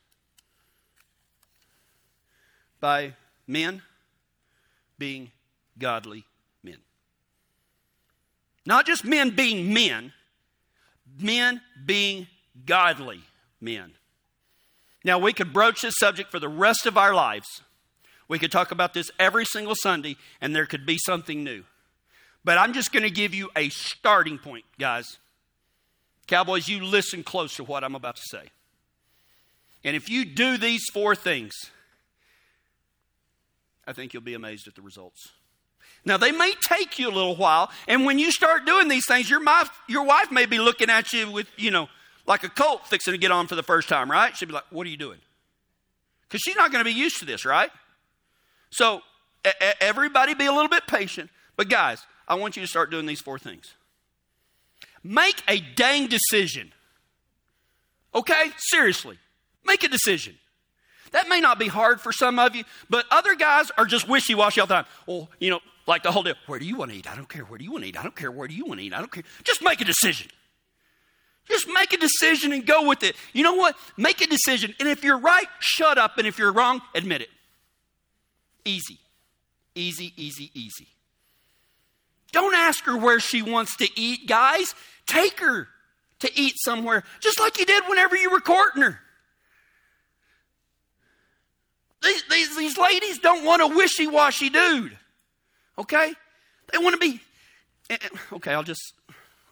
by 2.81 3.15
men 3.47 3.83
being 4.99 5.31
godly 5.79 6.25
men. 6.63 6.79
not 8.65 8.87
just 8.87 9.05
men 9.05 9.31
being 9.31 9.73
men, 9.73 10.13
men 11.21 11.61
being 11.85 12.27
godly 12.67 13.23
men. 13.61 13.93
Now, 15.05 15.19
we 15.19 15.33
could 15.33 15.53
broach 15.53 15.83
this 15.83 15.95
subject 15.99 16.31
for 16.31 16.39
the 16.39 16.49
rest 16.49 16.85
of 16.85 16.99
our 16.99 17.15
lives. 17.15 17.63
We 18.29 18.39
could 18.39 18.53
talk 18.53 18.73
about 18.73 18.95
this 18.95 19.11
every 19.19 19.45
single 19.45 19.75
Sunday, 19.75 20.17
and 20.41 20.55
there 20.55 20.67
could 20.67 20.85
be 20.85 20.99
something 20.99 21.43
new. 21.43 21.65
But 22.49 22.57
I'm 22.57 22.73
just 22.73 22.95
going 22.95 23.03
to 23.03 23.11
give 23.11 23.35
you 23.35 23.51
a 23.55 23.69
starting 23.69 24.39
point, 24.39 24.65
guys. 24.79 25.19
Cowboys, 26.27 26.67
you 26.67 26.83
listen 26.83 27.23
close 27.23 27.55
to 27.57 27.63
what 27.63 27.85
I'm 27.85 27.95
about 27.95 28.17
to 28.17 28.23
say. 28.25 28.45
And 29.85 29.95
if 29.95 30.09
you 30.09 30.25
do 30.25 30.57
these 30.57 30.87
four 30.91 31.15
things, 31.15 31.53
I 33.87 33.93
think 33.93 34.15
you'll 34.15 34.23
be 34.23 34.33
amazed 34.33 34.67
at 34.67 34.77
the 34.77 34.81
results. 34.81 35.29
Now, 36.07 36.17
they 36.17 36.33
may 36.33 36.55
take 36.67 36.99
you 36.99 37.11
a 37.11 37.13
little 37.13 37.37
while, 37.37 37.71
and 37.87 38.07
when 38.07 38.19
you 38.19 38.33
start 38.33 38.65
doing 38.65 38.89
these 38.89 39.05
things, 39.07 39.29
your, 39.29 39.45
wife, 39.45 39.69
your 39.87 40.05
wife 40.05 40.33
may 40.33 40.47
be 40.47 40.59
looking 40.59 40.89
at 40.89 41.13
you 41.13 41.31
with, 41.31 41.49
you 41.59 41.71
know, 41.71 41.91
like 42.25 42.45
a 42.45 42.49
colt 42.49 42.87
fixing 42.87 43.13
to 43.13 43.19
get 43.19 43.31
on 43.31 43.47
for 43.47 43.57
the 43.57 43.63
first 43.63 43.91
time, 43.91 44.11
right? 44.11 44.35
She'll 44.35 44.49
be 44.49 44.55
like, 44.55 44.65
What 44.71 44.87
are 44.87 44.91
you 44.91 44.97
doing? 44.97 45.19
Because 46.23 46.41
she's 46.41 46.57
not 46.57 46.73
going 46.73 46.83
to 46.83 46.91
be 46.91 46.99
used 46.99 47.19
to 47.19 47.27
this, 47.27 47.45
right? 47.45 47.69
So, 48.71 49.03
everybody 49.83 50.33
be 50.33 50.47
a 50.47 50.53
little 50.53 50.71
bit 50.71 50.87
patient. 50.87 51.29
But, 51.55 51.69
guys, 51.69 52.07
I 52.29 52.35
want 52.35 52.57
you 52.57 52.63
to 52.63 52.69
start 52.69 52.91
doing 52.91 53.07
these 53.07 53.21
four 53.21 53.39
things. 53.39 53.75
Make 55.03 55.43
a 55.49 55.61
dang 55.61 56.07
decision. 56.07 56.73
Okay? 58.15 58.51
Seriously. 58.59 59.19
Make 59.65 59.83
a 59.83 59.89
decision. 59.89 60.37
That 61.13 61.29
may 61.29 61.41
not 61.41 61.59
be 61.59 61.69
hard 61.69 62.01
for 62.01 62.13
some 62.13 62.39
of 62.39 62.55
you, 62.55 62.65
but 62.91 63.07
other 63.11 63.35
guys 63.35 63.71
are 63.79 63.87
just 63.87 64.09
wishy 64.09 64.35
washy 64.35 64.61
all 64.61 64.67
the 64.67 64.75
time. 64.75 64.87
Well, 65.07 65.31
you 65.39 65.51
know, 65.51 65.61
like 65.87 66.03
the 66.03 66.13
whole 66.13 66.23
deal. 66.23 66.35
Where 66.47 66.59
do 66.59 66.67
you 66.67 66.77
want 66.77 66.91
to 66.91 66.97
eat? 66.99 67.11
I 67.11 67.17
don't 67.17 67.29
care. 67.29 67.45
Where 67.45 67.59
do 67.59 67.65
you 67.65 67.73
want 67.73 67.85
to 67.85 67.89
eat? 67.89 67.99
I 67.99 68.03
don't 68.03 68.15
care. 68.15 68.31
Where 68.31 68.47
do 68.47 68.55
you 68.55 68.67
want 68.67 68.81
to 68.81 68.87
eat? 68.87 68.93
I 68.93 68.99
don't 68.99 69.11
care. 69.11 69.25
Just 69.43 69.63
make 69.63 69.81
a 69.81 69.85
decision. 69.85 70.29
Just 71.49 71.67
make 71.67 71.95
a 71.95 71.97
decision 71.97 72.53
and 72.53 72.67
go 72.67 72.87
with 72.87 73.03
it. 73.03 73.17
You 73.33 73.43
know 73.43 73.55
what? 73.55 73.75
Make 73.97 74.21
a 74.21 74.27
decision. 74.27 74.75
And 74.79 74.89
if 74.89 75.03
you're 75.03 75.19
right, 75.19 75.47
shut 75.61 75.97
up. 75.97 76.19
And 76.19 76.27
if 76.27 76.39
you're 76.39 76.53
wrong, 76.53 76.83
admit 76.95 77.23
it. 77.23 77.31
Easy. 78.67 78.99
Easy, 79.75 80.13
easy, 80.17 80.51
easy. 80.53 80.89
Don't 82.33 82.55
ask 82.55 82.85
her 82.85 82.97
where 82.97 83.21
she 83.21 83.43
wants 83.43 83.77
to 83.77 83.89
eat, 83.97 84.29
guys. 84.29 84.75
Take 85.07 85.41
her 85.41 85.69
to 86.21 86.31
eat 86.39 86.55
somewhere, 86.57 87.05
just 87.21 87.41
like 87.41 87.59
you 87.59 87.65
did 87.65 87.85
whenever 87.89 88.17
you 88.17 88.31
were 88.31 88.41
courting 88.41 88.83
her. 88.83 89.01
These, 92.03 92.23
these, 92.31 92.57
these 92.57 92.79
ladies 92.79 93.19
don't 93.19 93.45
want 93.45 93.63
a 93.63 93.67
wishy 93.67 94.07
washy 94.07 94.51
dude. 94.51 94.97
Okay? 95.79 96.13
They 96.73 96.79
want 96.79 96.95
to 96.95 96.99
be. 96.99 97.21
Eh, 97.91 97.97
eh, 98.01 98.09
okay, 98.35 98.53
I'll 98.53 98.63
just, 98.63 98.93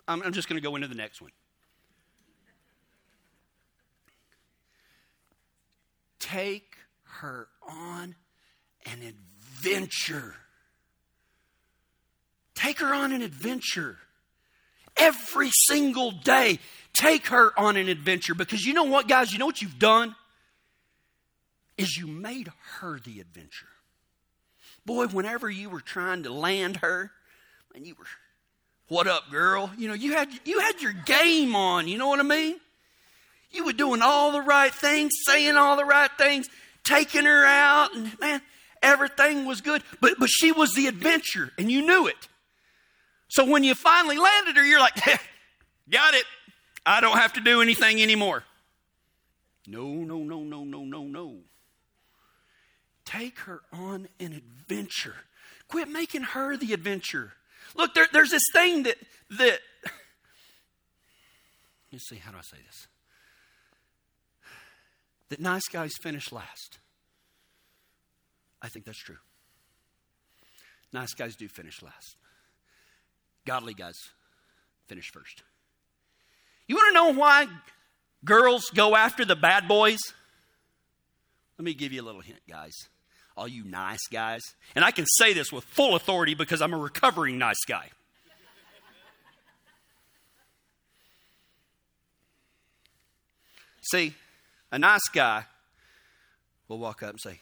I'm, 0.07 0.23
I'm 0.23 0.33
just 0.33 0.49
going 0.49 0.61
to 0.61 0.67
go 0.67 0.77
into 0.77 0.89
the 0.89 0.95
next 0.95 1.21
one. 1.21 1.31
Take 6.19 6.77
her 7.05 7.49
on 7.67 8.15
an 8.85 9.03
adventure. 9.03 10.35
Take 12.67 12.81
her 12.81 12.93
on 12.93 13.13
an 13.13 13.23
adventure. 13.23 13.97
Every 14.97 15.51
single 15.69 16.11
day, 16.11 16.59
take 16.95 17.29
her 17.29 17.57
on 17.57 17.77
an 17.77 17.89
adventure 17.89 18.35
because 18.35 18.67
you 18.67 18.75
know 18.75 18.83
what, 18.83 19.07
guys? 19.07 19.33
You 19.33 19.39
know 19.39 19.47
what 19.47 19.63
you've 19.63 19.79
done? 19.79 20.17
Is 21.79 21.97
you 21.97 22.09
made 22.09 22.51
her 22.81 22.99
the 22.99 23.21
adventure. 23.21 23.69
Boy, 24.85 25.07
whenever 25.07 25.49
you 25.49 25.71
were 25.71 25.81
trying 25.81 26.25
to 26.25 26.33
land 26.33 26.79
her, 26.79 27.13
and 27.73 27.87
you 27.87 27.95
were, 27.97 28.07
what 28.89 29.07
up, 29.07 29.31
girl? 29.31 29.71
You 29.79 29.87
know, 29.87 29.95
you 29.95 30.15
had 30.15 30.29
you 30.45 30.59
had 30.59 30.83
your 30.83 30.93
game 30.93 31.55
on, 31.55 31.87
you 31.87 31.99
know 31.99 32.09
what 32.09 32.19
I 32.19 32.25
mean? 32.25 32.57
You 33.53 33.65
were 33.65 33.75
doing 33.75 34.03
all 34.03 34.33
the 34.33 34.43
right 34.43 34.75
things, 34.75 35.13
saying 35.25 35.57
all 35.57 35.77
the 35.77 35.85
right 35.85 36.11
things, 36.19 36.49
taking 36.83 37.27
her 37.27 37.45
out, 37.45 37.95
and 37.95 38.19
man, 38.19 38.43
everything 38.83 39.45
was 39.45 39.61
good. 39.61 39.85
But 40.01 40.19
but 40.19 40.31
she 40.31 40.51
was 40.51 40.73
the 40.75 40.89
adventure, 40.89 41.53
and 41.59 41.71
you 41.71 41.87
knew 41.87 42.09
it. 42.09 42.27
So 43.29 43.45
when 43.45 43.65
you 43.65 43.75
finally 43.75 44.19
landed 44.19 44.57
her, 44.57 44.65
you're 44.65 44.81
like, 44.81 44.95
got 45.91 46.15
it. 46.15 46.25
I 46.85 47.01
don't 47.01 47.19
have 47.19 47.33
to 47.35 47.41
do 47.41 47.61
anything 47.61 48.01
anymore. 48.01 48.45
No, 49.67 49.89
no, 49.89 50.19
no, 50.19 50.43
no, 50.43 50.65
no, 50.65 50.85
no, 50.85 51.03
no. 51.03 51.37
Take 53.05 53.41
her 53.41 53.63
on 53.73 54.09
an 54.21 54.33
adventure. 54.33 55.17
Quit 55.69 55.89
making 55.89 56.23
her 56.23 56.57
the 56.57 56.73
adventure. 56.73 57.33
Look, 57.75 57.95
there, 57.95 58.07
there's 58.13 58.31
this 58.31 58.45
thing 58.53 58.85
that 58.85 58.97
that 59.39 59.59
let's 61.93 62.09
see, 62.09 62.17
how 62.17 62.31
do 62.31 62.39
I 62.39 62.43
say 62.43 62.59
this? 62.65 62.87
That 65.31 65.41
nice 65.41 65.67
guys 65.69 65.97
finish 66.01 66.31
last. 66.31 66.79
I 68.63 68.69
think 68.69 68.85
that's 68.85 68.99
true. 68.99 69.19
Nice 70.93 71.15
guys 71.15 71.35
do 71.35 71.49
finish 71.49 71.83
last. 71.83 72.17
Godly 73.47 73.73
guys 73.73 73.97
finish 74.89 75.11
first. 75.11 75.43
You 76.69 76.75
want 76.75 76.89
to 76.89 76.95
know 76.95 77.19
why 77.19 77.47
girls 78.25 78.71
go 78.75 78.95
after 78.95 79.25
the 79.25 79.37
bad 79.37 79.67
boys? 79.67 80.01
Let 81.59 81.65
me 81.65 81.73
give 81.73 81.93
you 81.93 82.03
a 82.03 82.05
little 82.05 82.21
hint, 82.21 82.41
guys 82.49 82.75
all 83.37 83.47
you 83.47 83.65
nice 83.65 84.07
guys. 84.11 84.43
And 84.75 84.85
I 84.85 84.91
can 84.91 85.07
say 85.07 85.33
this 85.33 85.53
with 85.53 85.65
full 85.65 85.95
authority 85.95 86.35
because 86.35 86.63
I'm 86.63 86.73
a 86.73 86.79
recovering 86.79 87.39
nice 87.39 87.65
guy. 87.67 87.91
See, 93.83 94.15
a 94.73 94.79
nice 94.79 95.09
guy 95.13 95.45
will 96.67 96.79
walk 96.79 97.05
up 97.05 97.11
and 97.11 97.21
say, 97.21 97.39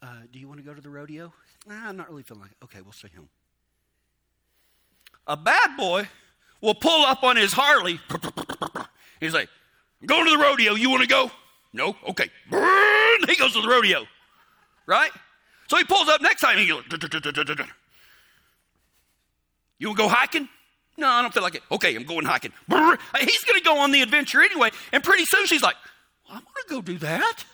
uh, 0.00 0.22
Do 0.32 0.38
you 0.38 0.48
want 0.48 0.60
to 0.60 0.64
go 0.64 0.72
to 0.72 0.80
the 0.80 0.88
rodeo? 0.88 1.32
Nah, 1.66 1.88
I'm 1.88 1.96
not 1.96 2.08
really 2.08 2.22
feeling 2.22 2.42
like 2.42 2.52
it. 2.52 2.64
Okay, 2.64 2.80
we'll 2.80 2.92
stay 2.92 3.08
home. 3.14 3.28
A 5.26 5.36
bad 5.36 5.76
boy 5.76 6.08
will 6.60 6.74
pull 6.74 7.04
up 7.04 7.24
on 7.24 7.36
his 7.36 7.52
Harley. 7.52 7.98
He's 9.20 9.34
like, 9.34 9.48
I'm 10.00 10.06
going 10.06 10.24
to 10.26 10.30
the 10.30 10.42
rodeo. 10.42 10.74
You 10.74 10.90
want 10.90 11.02
to 11.02 11.08
go? 11.08 11.30
No? 11.72 11.96
Okay 12.08 12.30
he 13.28 13.36
goes 13.36 13.52
to 13.54 13.62
the 13.62 13.68
rodeo. 13.68 14.06
Right? 14.86 15.10
So 15.68 15.76
he 15.76 15.84
pulls 15.84 16.08
up 16.08 16.20
next 16.20 16.40
time. 16.40 16.58
He 16.58 16.68
goes. 16.68 16.84
You 19.78 19.88
want 19.88 19.98
to 19.98 20.04
go 20.04 20.08
hiking? 20.08 20.48
No, 20.96 21.08
I 21.08 21.20
don't 21.22 21.34
feel 21.34 21.42
like 21.42 21.56
it. 21.56 21.62
Okay, 21.70 21.94
I'm 21.94 22.04
going 22.04 22.24
hiking. 22.24 22.52
He's 22.68 23.44
going 23.44 23.58
to 23.58 23.64
go 23.64 23.78
on 23.78 23.90
the 23.90 24.00
adventure 24.00 24.42
anyway. 24.42 24.70
And 24.92 25.04
pretty 25.04 25.24
soon 25.26 25.46
she's 25.46 25.62
like, 25.62 25.76
well, 26.26 26.38
I 26.38 26.40
want 26.40 26.56
to 26.66 26.74
go 26.74 26.80
do 26.80 26.98
that. 26.98 27.44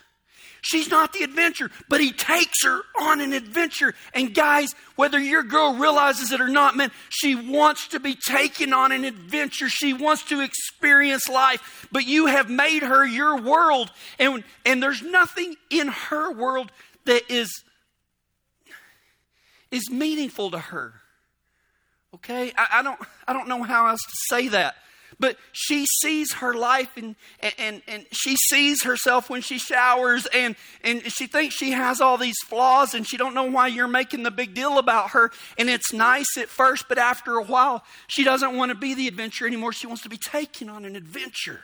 She's 0.64 0.88
not 0.88 1.12
the 1.12 1.25
adventure, 1.25 1.73
but 1.88 2.00
he 2.00 2.12
takes 2.12 2.62
her 2.62 2.83
on 3.00 3.21
an 3.21 3.33
adventure. 3.33 3.95
And 4.14 4.33
guys, 4.33 4.76
whether 4.95 5.19
your 5.19 5.42
girl 5.42 5.75
realizes 5.75 6.31
it 6.31 6.40
or 6.40 6.49
not, 6.49 6.76
man, 6.76 6.92
she 7.09 7.35
wants 7.35 7.88
to 7.88 7.99
be 7.99 8.14
taken 8.14 8.73
on 8.73 8.92
an 8.92 9.04
adventure. 9.04 9.69
She 9.69 9.92
wants 9.92 10.23
to 10.26 10.40
experience 10.40 11.28
life, 11.28 11.88
but 11.90 12.07
you 12.07 12.26
have 12.26 12.49
made 12.49 12.85
her 12.85 13.04
your 13.04 13.40
world. 13.40 13.90
And, 14.21 14.45
and 14.64 14.81
there's 14.81 15.02
nothing 15.02 15.57
in 15.69 15.88
her 15.88 16.33
world 16.33 16.71
that 17.07 17.28
is, 17.28 17.64
is 19.73 19.90
meaningful 19.90 20.52
to 20.52 20.61
her. 20.61 20.95
Okay? 22.14 22.52
I, 22.57 22.66
I, 22.75 22.83
don't, 22.85 23.00
I 23.26 23.33
don't 23.33 23.49
know 23.49 23.64
how 23.64 23.88
else 23.88 24.02
to 24.02 24.35
say 24.37 24.47
that. 24.49 24.76
But 25.22 25.36
she 25.52 25.86
sees 26.00 26.34
her 26.34 26.52
life 26.52 26.96
and, 26.96 27.14
and, 27.56 27.80
and 27.86 28.06
she 28.10 28.34
sees 28.34 28.82
herself 28.82 29.30
when 29.30 29.40
she 29.40 29.56
showers 29.56 30.26
and, 30.34 30.56
and 30.82 31.00
she 31.12 31.28
thinks 31.28 31.54
she 31.54 31.70
has 31.70 32.00
all 32.00 32.18
these 32.18 32.34
flaws 32.48 32.92
and 32.92 33.06
she 33.06 33.16
don't 33.16 33.32
know 33.32 33.44
why 33.44 33.68
you're 33.68 33.86
making 33.86 34.24
the 34.24 34.32
big 34.32 34.52
deal 34.52 34.78
about 34.78 35.10
her. 35.10 35.30
And 35.56 35.70
it's 35.70 35.92
nice 35.92 36.36
at 36.36 36.48
first, 36.48 36.86
but 36.88 36.98
after 36.98 37.36
a 37.36 37.44
while, 37.44 37.84
she 38.08 38.24
doesn't 38.24 38.56
want 38.56 38.70
to 38.70 38.74
be 38.74 38.94
the 38.94 39.06
adventure 39.06 39.46
anymore. 39.46 39.72
She 39.72 39.86
wants 39.86 40.02
to 40.02 40.08
be 40.08 40.16
taken 40.16 40.68
on 40.68 40.84
an 40.84 40.96
adventure. 40.96 41.60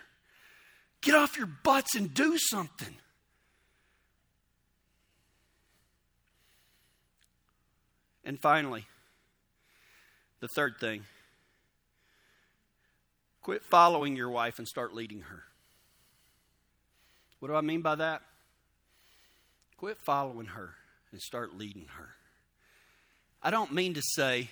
Get 1.01 1.17
off 1.17 1.37
your 1.37 1.49
butts 1.49 1.97
and 1.97 2.15
do 2.15 2.39
something. 2.39 2.95
And 8.25 8.39
finally, 8.39 8.87
the 10.39 10.47
third 10.47 10.77
thing 10.79 11.03
quit 13.49 13.65
following 13.65 14.15
your 14.15 14.29
wife 14.29 14.59
and 14.59 14.69
start 14.69 14.95
leading 14.95 15.23
her. 15.23 15.45
What 17.39 17.49
do 17.49 17.55
I 17.55 17.63
mean 17.63 17.81
by 17.81 17.95
that? 17.95 18.21
Quit 19.79 19.97
following 19.97 20.49
her 20.49 20.75
and 21.13 21.19
start 21.23 21.57
leading 21.57 21.87
her. 21.97 22.11
I 23.43 23.51
don't 23.51 23.73
mean 23.73 23.95
to 23.95 24.03
say 24.03 24.51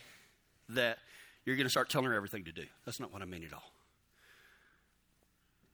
that 0.71 0.97
you're 1.45 1.57
going 1.57 1.67
to 1.67 1.71
start 1.71 1.91
telling 1.91 2.07
her 2.07 2.15
everything 2.15 2.45
to 2.45 2.53
do. 2.53 2.63
That's 2.87 2.99
not 2.99 3.13
what 3.13 3.21
I 3.21 3.27
mean 3.27 3.45
at 3.45 3.53
all. 3.53 3.71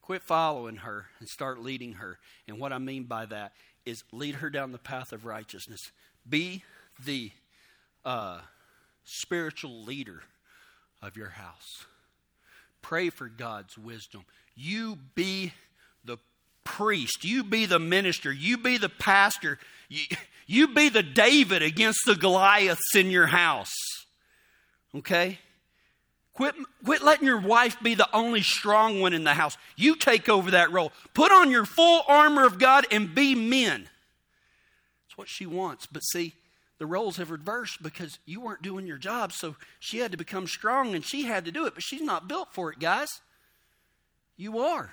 Quit 0.01 0.25
following 0.25 0.79
her 0.79 1.07
and 1.21 1.29
start 1.29 1.63
leading 1.63 1.93
her. 1.93 2.19
And 2.49 2.59
what 2.59 2.73
I 2.73 2.79
mean 2.79 3.05
by 3.05 3.27
that 3.27 3.53
is 3.87 4.03
lead 4.11 4.35
her 4.35 4.51
down 4.51 4.73
the 4.73 4.79
path 4.79 5.13
of 5.13 5.27
righteousness. 5.27 5.93
Be 6.29 6.65
the 7.05 7.31
uh, 8.05 8.41
spiritual 9.05 9.85
leader 9.85 10.25
of 11.01 11.17
your 11.17 11.29
house. 11.29 11.87
Pray 12.83 13.11
for 13.11 13.29
God's 13.29 13.79
wisdom. 13.79 14.25
You 14.55 14.99
be 15.15 15.53
the 16.05 16.19
priest. 16.65 17.25
You 17.25 17.45
be 17.45 17.67
the 17.67 17.79
minister. 17.79 18.33
You 18.33 18.59
be 18.59 18.77
the 18.77 18.89
pastor. 18.89 19.59
You, 19.89 20.05
you 20.47 20.69
be 20.69 20.89
the 20.89 21.03
David 21.03 21.63
against 21.63 22.01
the 22.05 22.15
Goliaths 22.15 22.95
in 22.95 23.11
your 23.11 23.29
house. 23.29 23.73
Okay? 24.95 25.39
Quit, 26.35 26.55
quit 26.85 27.03
letting 27.03 27.27
your 27.27 27.41
wife 27.41 27.77
be 27.83 27.95
the 27.95 28.09
only 28.15 28.43
strong 28.43 29.01
one 29.01 29.13
in 29.13 29.25
the 29.25 29.35
house. 29.35 29.57
You 29.77 29.97
take 29.97 30.29
over 30.29 30.51
that 30.53 30.73
role. 30.73 30.93
Put 31.15 31.31
on 31.31 31.51
your 31.51 31.67
full 31.67 32.03
armor 32.09 32.45
of 32.45 32.59
God 32.59 32.87
and 32.91 33.15
be 33.15 33.35
men. 33.35 33.89
That's 35.05 35.19
what 35.19 35.29
she 35.29 35.47
wants. 35.47 35.87
But 35.87 36.01
see, 36.01 36.35
the 36.83 36.87
roles 36.87 37.17
have 37.17 37.31
reversed 37.31 37.81
because 37.81 38.19
you 38.27 38.41
weren't 38.41 38.61
doing 38.61 38.89
your 38.89 38.99
job, 38.99 39.31
so 39.31 39.55
she 39.79 39.99
had 39.99 40.11
to 40.11 40.19
become 40.19 40.49
strong 40.49 40.97
and 40.97 41.05
she 41.05 41.27
had 41.27 41.45
to 41.45 41.53
do 41.53 41.65
it, 41.65 41.75
but 41.75 41.83
she's 41.85 42.03
not 42.03 42.27
built 42.27 42.53
for 42.53 42.73
it, 42.73 42.81
guys. 42.81 43.21
You 44.37 44.59
are. 44.59 44.91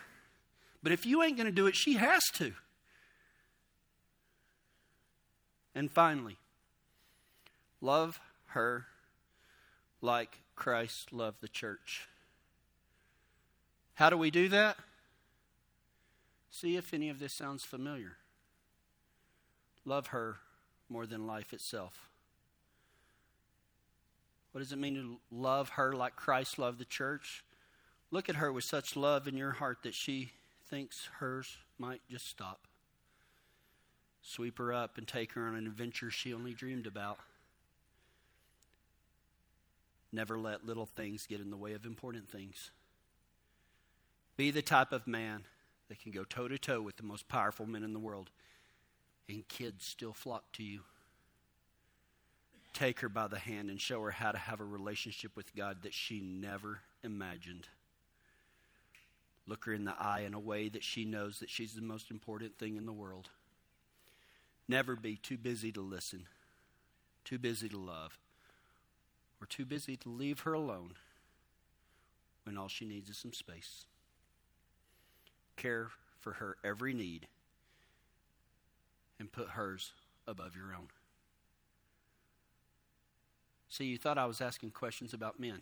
But 0.84 0.92
if 0.92 1.08
you 1.08 1.24
ain't 1.24 1.36
going 1.36 1.48
to 1.48 1.52
do 1.52 1.66
it, 1.66 1.76
she 1.76 1.96
has 1.96 2.22
to. 2.36 2.54
And 5.74 5.90
finally, 5.90 6.38
love 7.82 8.20
her 8.50 8.86
like 10.00 10.42
Christ 10.56 11.12
loved 11.12 11.42
the 11.42 11.48
church. 11.48 12.08
How 13.96 14.12
do 14.12 14.18
we 14.18 14.30
do 14.30 14.48
that? 14.50 14.78
See 16.52 16.78
if 16.78 16.94
any 16.94 17.10
of 17.10 17.18
this 17.18 17.34
sounds 17.34 17.64
familiar. 17.64 18.18
Love 19.86 20.08
her 20.08 20.38
more 20.90 21.06
than 21.06 21.28
life 21.28 21.54
itself. 21.54 22.10
What 24.52 24.60
does 24.60 24.72
it 24.72 24.80
mean 24.80 24.96
to 24.96 25.18
love 25.32 25.70
her 25.70 25.94
like 25.94 26.16
Christ 26.16 26.58
loved 26.58 26.80
the 26.80 26.86
church? 26.86 27.44
Look 28.12 28.30
at 28.30 28.38
her 28.38 28.52
with 28.52 28.64
such 28.64 28.96
love 28.96 29.28
in 29.28 29.38
your 29.38 29.52
heart 29.52 29.80
that 29.84 29.94
she 29.94 30.32
thinks 30.70 31.10
hers 31.20 31.58
might 31.78 32.02
just 32.10 32.28
stop. 32.28 32.68
Sweep 34.22 34.58
her 34.58 34.74
up 34.74 34.98
and 34.98 35.08
take 35.08 35.34
her 35.34 35.48
on 35.48 35.56
an 35.56 35.68
adventure 35.68 36.10
she 36.10 36.34
only 36.34 36.54
dreamed 36.54 36.88
about. 36.88 37.20
Never 40.12 40.40
let 40.40 40.66
little 40.66 40.88
things 40.88 41.28
get 41.28 41.40
in 41.40 41.52
the 41.52 41.58
way 41.58 41.74
of 41.74 41.86
important 41.86 42.30
things. 42.30 42.72
Be 44.38 44.50
the 44.52 44.62
type 44.62 44.92
of 44.92 45.06
man 45.06 45.44
that 45.88 46.02
can 46.02 46.12
go 46.12 46.24
toe 46.24 46.48
to 46.48 46.58
toe 46.58 46.82
with 46.82 46.98
the 46.98 47.04
most 47.04 47.28
powerful 47.28 47.66
men 47.66 47.84
in 47.84 47.94
the 47.94 48.00
world 48.00 48.32
and 49.30 49.48
kids 49.48 49.86
still 49.86 50.14
flock 50.14 50.44
to 50.54 50.64
you. 50.64 50.82
Take 52.74 53.00
her 53.02 53.10
by 53.10 53.28
the 53.28 53.40
hand 53.40 53.70
and 53.70 53.80
show 53.80 54.02
her 54.02 54.12
how 54.12 54.32
to 54.32 54.38
have 54.38 54.60
a 54.60 54.66
relationship 54.66 55.36
with 55.36 55.56
God 55.56 55.84
that 55.84 55.94
she 55.94 56.20
never 56.20 56.80
imagined. 57.04 57.68
Look 59.48 59.66
her 59.66 59.74
in 59.74 59.86
the 59.86 59.96
eye 60.00 60.22
in 60.26 60.34
a 60.34 60.40
way 60.40 60.70
that 60.70 60.84
she 60.84 61.06
knows 61.06 61.40
that 61.40 61.50
she's 61.50 61.74
the 61.74 61.82
most 61.82 62.12
important 62.12 62.58
thing 62.58 62.76
in 62.76 62.86
the 62.86 62.94
world. 62.94 63.30
Never 64.68 64.96
be 64.96 65.16
too 65.16 65.38
busy 65.38 65.72
to 65.72 65.82
listen, 65.82 66.26
too 67.24 67.40
busy 67.40 67.70
to 67.70 67.78
love, 67.78 68.18
or 69.42 69.48
too 69.48 69.66
busy 69.66 69.96
to 69.98 70.10
leave 70.10 70.42
her 70.42 70.54
alone 70.54 70.94
when 72.44 72.58
all 72.58 72.68
she 72.68 72.86
needs 72.86 73.10
is 73.10 73.18
some 73.18 73.34
space. 73.34 73.86
Care 75.58 75.90
for 76.20 76.34
her 76.34 76.58
every 76.64 76.94
need 76.94 77.28
and 79.20 79.32
put 79.32 79.50
hers 79.50 79.94
above 80.28 80.56
your 80.56 80.74
own. 80.76 80.88
See, 83.70 83.86
you 83.86 83.98
thought 83.98 84.18
I 84.18 84.26
was 84.26 84.42
asking 84.42 84.72
questions 84.72 85.14
about 85.14 85.40
men, 85.40 85.62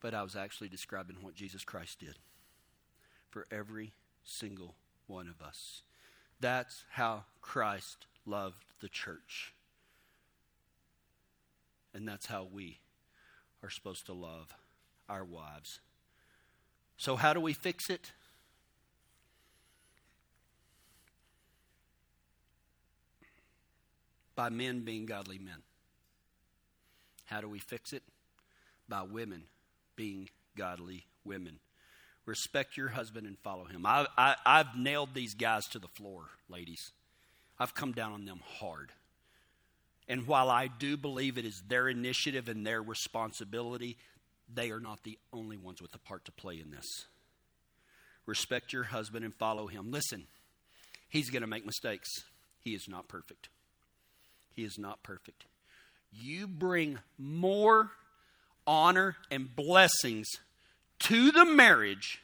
but 0.00 0.12
I 0.12 0.22
was 0.22 0.36
actually 0.36 0.68
describing 0.68 1.16
what 1.22 1.34
Jesus 1.34 1.64
Christ 1.64 2.00
did 2.00 2.16
for 3.30 3.46
every 3.50 3.92
single 4.24 4.74
one 5.06 5.28
of 5.28 5.46
us. 5.46 5.82
That's 6.40 6.84
how 6.90 7.24
Christ 7.40 8.06
loved 8.26 8.64
the 8.80 8.88
church. 8.88 9.54
And 11.94 12.06
that's 12.06 12.26
how 12.26 12.46
we 12.52 12.80
are 13.62 13.70
supposed 13.70 14.04
to 14.06 14.12
love 14.12 14.54
our 15.08 15.24
wives. 15.24 15.80
So, 16.98 17.16
how 17.16 17.32
do 17.32 17.40
we 17.40 17.54
fix 17.54 17.88
it? 17.88 18.12
By 24.36 24.50
men 24.50 24.82
being 24.84 25.06
godly 25.06 25.38
men. 25.38 25.62
How 27.24 27.40
do 27.40 27.48
we 27.48 27.58
fix 27.58 27.92
it? 27.92 28.02
By 28.88 29.02
women 29.02 29.44
being 29.96 30.28
godly 30.56 31.06
women. 31.24 31.58
Respect 32.24 32.76
your 32.76 32.88
husband 32.88 33.26
and 33.26 33.38
follow 33.38 33.64
him. 33.64 33.86
I, 33.86 34.06
I, 34.16 34.36
I've 34.44 34.76
nailed 34.76 35.14
these 35.14 35.34
guys 35.34 35.66
to 35.68 35.78
the 35.78 35.88
floor, 35.88 36.24
ladies. 36.48 36.92
I've 37.58 37.74
come 37.74 37.92
down 37.92 38.12
on 38.12 38.24
them 38.24 38.40
hard. 38.44 38.92
And 40.08 40.26
while 40.26 40.50
I 40.50 40.68
do 40.68 40.96
believe 40.96 41.38
it 41.38 41.44
is 41.44 41.62
their 41.66 41.88
initiative 41.88 42.48
and 42.48 42.64
their 42.64 42.82
responsibility, 42.82 43.96
they 44.52 44.70
are 44.70 44.80
not 44.80 45.02
the 45.02 45.18
only 45.32 45.56
ones 45.56 45.82
with 45.82 45.94
a 45.94 45.98
part 45.98 46.24
to 46.26 46.32
play 46.32 46.60
in 46.60 46.70
this. 46.70 47.06
Respect 48.24 48.72
your 48.72 48.84
husband 48.84 49.24
and 49.24 49.34
follow 49.34 49.66
him. 49.66 49.90
Listen, 49.90 50.26
he's 51.08 51.30
going 51.30 51.42
to 51.42 51.48
make 51.48 51.64
mistakes. 51.64 52.08
He 52.60 52.74
is 52.74 52.86
not 52.88 53.08
perfect. 53.08 53.48
He 54.56 54.64
is 54.64 54.78
not 54.78 55.02
perfect. 55.02 55.44
You 56.10 56.46
bring 56.48 56.98
more 57.18 57.90
honor 58.66 59.16
and 59.30 59.54
blessings 59.54 60.26
to 61.00 61.30
the 61.30 61.44
marriage 61.44 62.22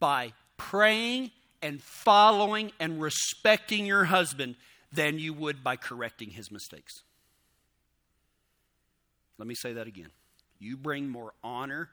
by 0.00 0.32
praying 0.56 1.30
and 1.62 1.80
following 1.80 2.72
and 2.80 3.00
respecting 3.00 3.86
your 3.86 4.04
husband 4.04 4.56
than 4.92 5.18
you 5.18 5.32
would 5.32 5.62
by 5.62 5.76
correcting 5.76 6.30
his 6.30 6.50
mistakes. 6.50 6.92
Let 9.38 9.46
me 9.46 9.54
say 9.54 9.72
that 9.72 9.86
again. 9.86 10.10
You 10.58 10.76
bring 10.76 11.08
more 11.08 11.32
honor 11.42 11.90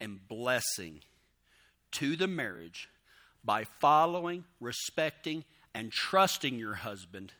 and 0.00 0.20
blessing 0.28 1.00
to 1.92 2.16
the 2.16 2.26
marriage 2.26 2.88
by 3.42 3.64
following, 3.64 4.44
respecting, 4.60 5.44
and 5.74 5.90
trusting 5.90 6.58
your 6.58 6.74
husband 6.74 7.32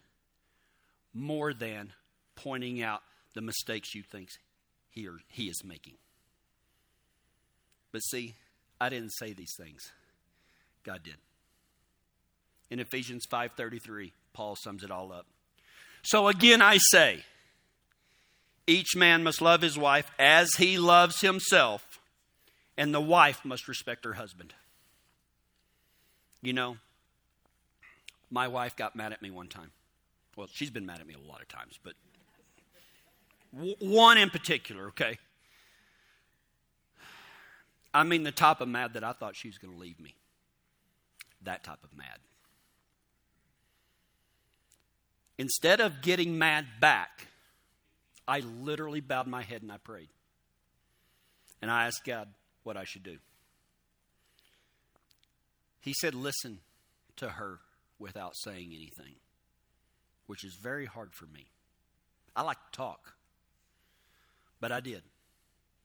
more 1.15 1.53
than 1.53 1.93
pointing 2.37 2.83
out 2.83 3.03
the 3.35 3.41
mistakes 3.41 3.95
you 3.95 4.03
think 4.03 4.29
he, 4.91 5.07
or, 5.07 5.19
he 5.29 5.45
is 5.45 5.63
making. 5.65 5.95
But 7.93 8.01
see, 8.01 8.35
I 8.81 8.89
didn't 8.89 9.11
say 9.11 9.33
these 9.33 9.55
things. 9.59 9.93
God 10.85 11.03
did. 11.03 11.17
In 12.71 12.81
Ephesians 12.81 13.27
5:33, 13.31 14.13
Paul 14.33 14.57
sums 14.57 14.83
it 14.83 14.91
all 14.91 15.13
up. 15.13 15.27
So 16.03 16.29
again 16.29 16.63
I 16.63 16.79
say, 16.91 17.25
each 18.67 18.95
man 18.95 19.23
must 19.23 19.41
love 19.41 19.63
his 19.63 19.79
wife 19.79 20.11
as 20.19 20.55
he 20.57 20.79
loves 20.79 21.21
himself, 21.21 21.99
and 22.77 22.95
the 22.95 23.01
wife 23.01 23.45
must 23.45 23.67
respect 23.67 24.05
her 24.05 24.15
husband. 24.15 24.55
You 26.43 26.53
know, 26.53 26.77
my 28.31 28.47
wife 28.47 28.77
got 28.77 28.95
mad 28.95 29.13
at 29.13 29.23
me 29.23 29.31
one 29.31 29.49
time. 29.49 29.71
Well, 30.39 30.47
she's 30.53 30.71
been 30.71 30.87
mad 30.87 31.01
at 31.01 31.07
me 31.09 31.15
a 31.15 31.29
lot 31.29 31.43
of 31.43 31.49
times, 31.49 31.81
but 31.83 31.95
one 33.81 34.19
in 34.19 34.31
particular, 34.31 34.87
okay? 34.91 35.19
I 37.93 38.05
mean, 38.05 38.23
the 38.23 38.31
type 38.31 38.61
of 38.61 38.69
mad 38.69 38.95
that 38.95 39.03
I 39.03 39.11
thought 39.15 39.35
she 39.35 39.49
was 39.49 39.59
going 39.59 39.75
to 39.75 39.81
leave 39.81 39.99
me. 39.99 40.15
That 41.43 41.65
type 41.65 41.83
of 41.83 41.97
mad. 41.97 42.21
Instead 45.39 45.81
of 45.81 46.03
getting 46.03 46.39
mad 46.39 46.67
back, 46.81 47.27
I 48.29 48.39
literally 48.39 49.01
bowed 49.01 49.27
my 49.27 49.43
head 49.43 49.63
and 49.63 49.73
I 49.73 49.79
prayed. 49.79 50.09
And 51.61 51.69
I 51.69 51.87
asked 51.87 52.05
God 52.05 52.29
what 52.63 52.77
I 52.77 52.85
should 52.85 53.03
do. 53.03 53.17
He 55.81 55.93
said, 55.95 56.15
Listen 56.15 56.61
to 57.17 57.31
her 57.31 57.59
without 57.99 58.37
saying 58.37 58.69
anything, 58.73 59.17
which 60.29 60.45
is 60.45 60.55
very 60.55 60.87
hard 60.87 61.13
for 61.13 61.27
me. 61.27 61.47
I 62.37 62.43
like 62.43 62.59
to 62.71 62.77
talk, 62.77 63.15
but 64.61 64.71
I 64.71 64.79
did. 64.79 65.03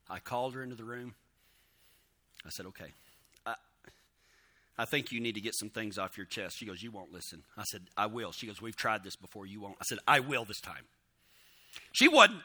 I 0.08 0.20
called 0.20 0.54
her 0.54 0.62
into 0.62 0.76
the 0.76 0.84
room. 0.84 1.16
I 2.46 2.50
said, 2.50 2.68
Okay, 2.68 2.92
I, 3.48 3.56
I 4.78 4.86
think 4.86 5.12
you 5.12 5.20
need 5.20 5.34
to 5.36 5.42
get 5.42 5.56
some 5.56 5.70
things 5.70 5.98
off 5.98 6.18
your 6.18 6.28
chest. 6.28 6.58
She 6.60 6.66
goes, 6.66 6.84
You 6.84 6.92
won't 6.92 7.12
listen. 7.12 7.42
I 7.58 7.64
said, 7.64 7.82
I 7.98 8.06
will. 8.06 8.32
She 8.32 8.46
goes, 8.46 8.62
We've 8.62 8.76
tried 8.76 9.04
this 9.04 9.16
before. 9.16 9.48
You 9.48 9.62
won't. 9.62 9.78
I 9.82 9.86
said, 9.86 9.98
I 10.08 10.20
will 10.20 10.46
this 10.46 10.62
time. 10.62 10.86
She 11.94 12.08
wasn't 12.08 12.42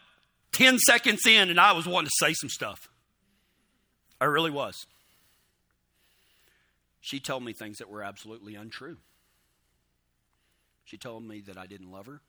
10 0.52 0.78
seconds 0.78 1.26
in 1.26 1.50
and 1.50 1.60
I 1.60 1.72
was 1.72 1.86
wanting 1.86 2.08
to 2.08 2.26
say 2.26 2.32
some 2.32 2.48
stuff. 2.48 2.88
I 4.20 4.24
really 4.24 4.50
was. 4.50 4.86
She 7.00 7.20
told 7.20 7.44
me 7.44 7.52
things 7.52 7.78
that 7.78 7.88
were 7.88 8.02
absolutely 8.02 8.54
untrue. 8.54 8.98
She 10.88 10.96
told 10.96 11.22
me 11.22 11.42
that 11.42 11.58
I 11.58 11.66
didn't 11.66 11.92
love 11.92 12.06
her. 12.06 12.22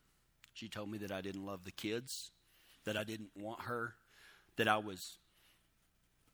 She 0.52 0.68
told 0.68 0.90
me 0.90 0.98
that 0.98 1.10
I 1.10 1.22
didn't 1.22 1.46
love 1.46 1.64
the 1.64 1.70
kids, 1.70 2.30
that 2.84 2.94
I 2.94 3.04
didn't 3.04 3.30
want 3.34 3.62
her, 3.62 3.94
that 4.56 4.68
I 4.68 4.76
was, 4.76 5.16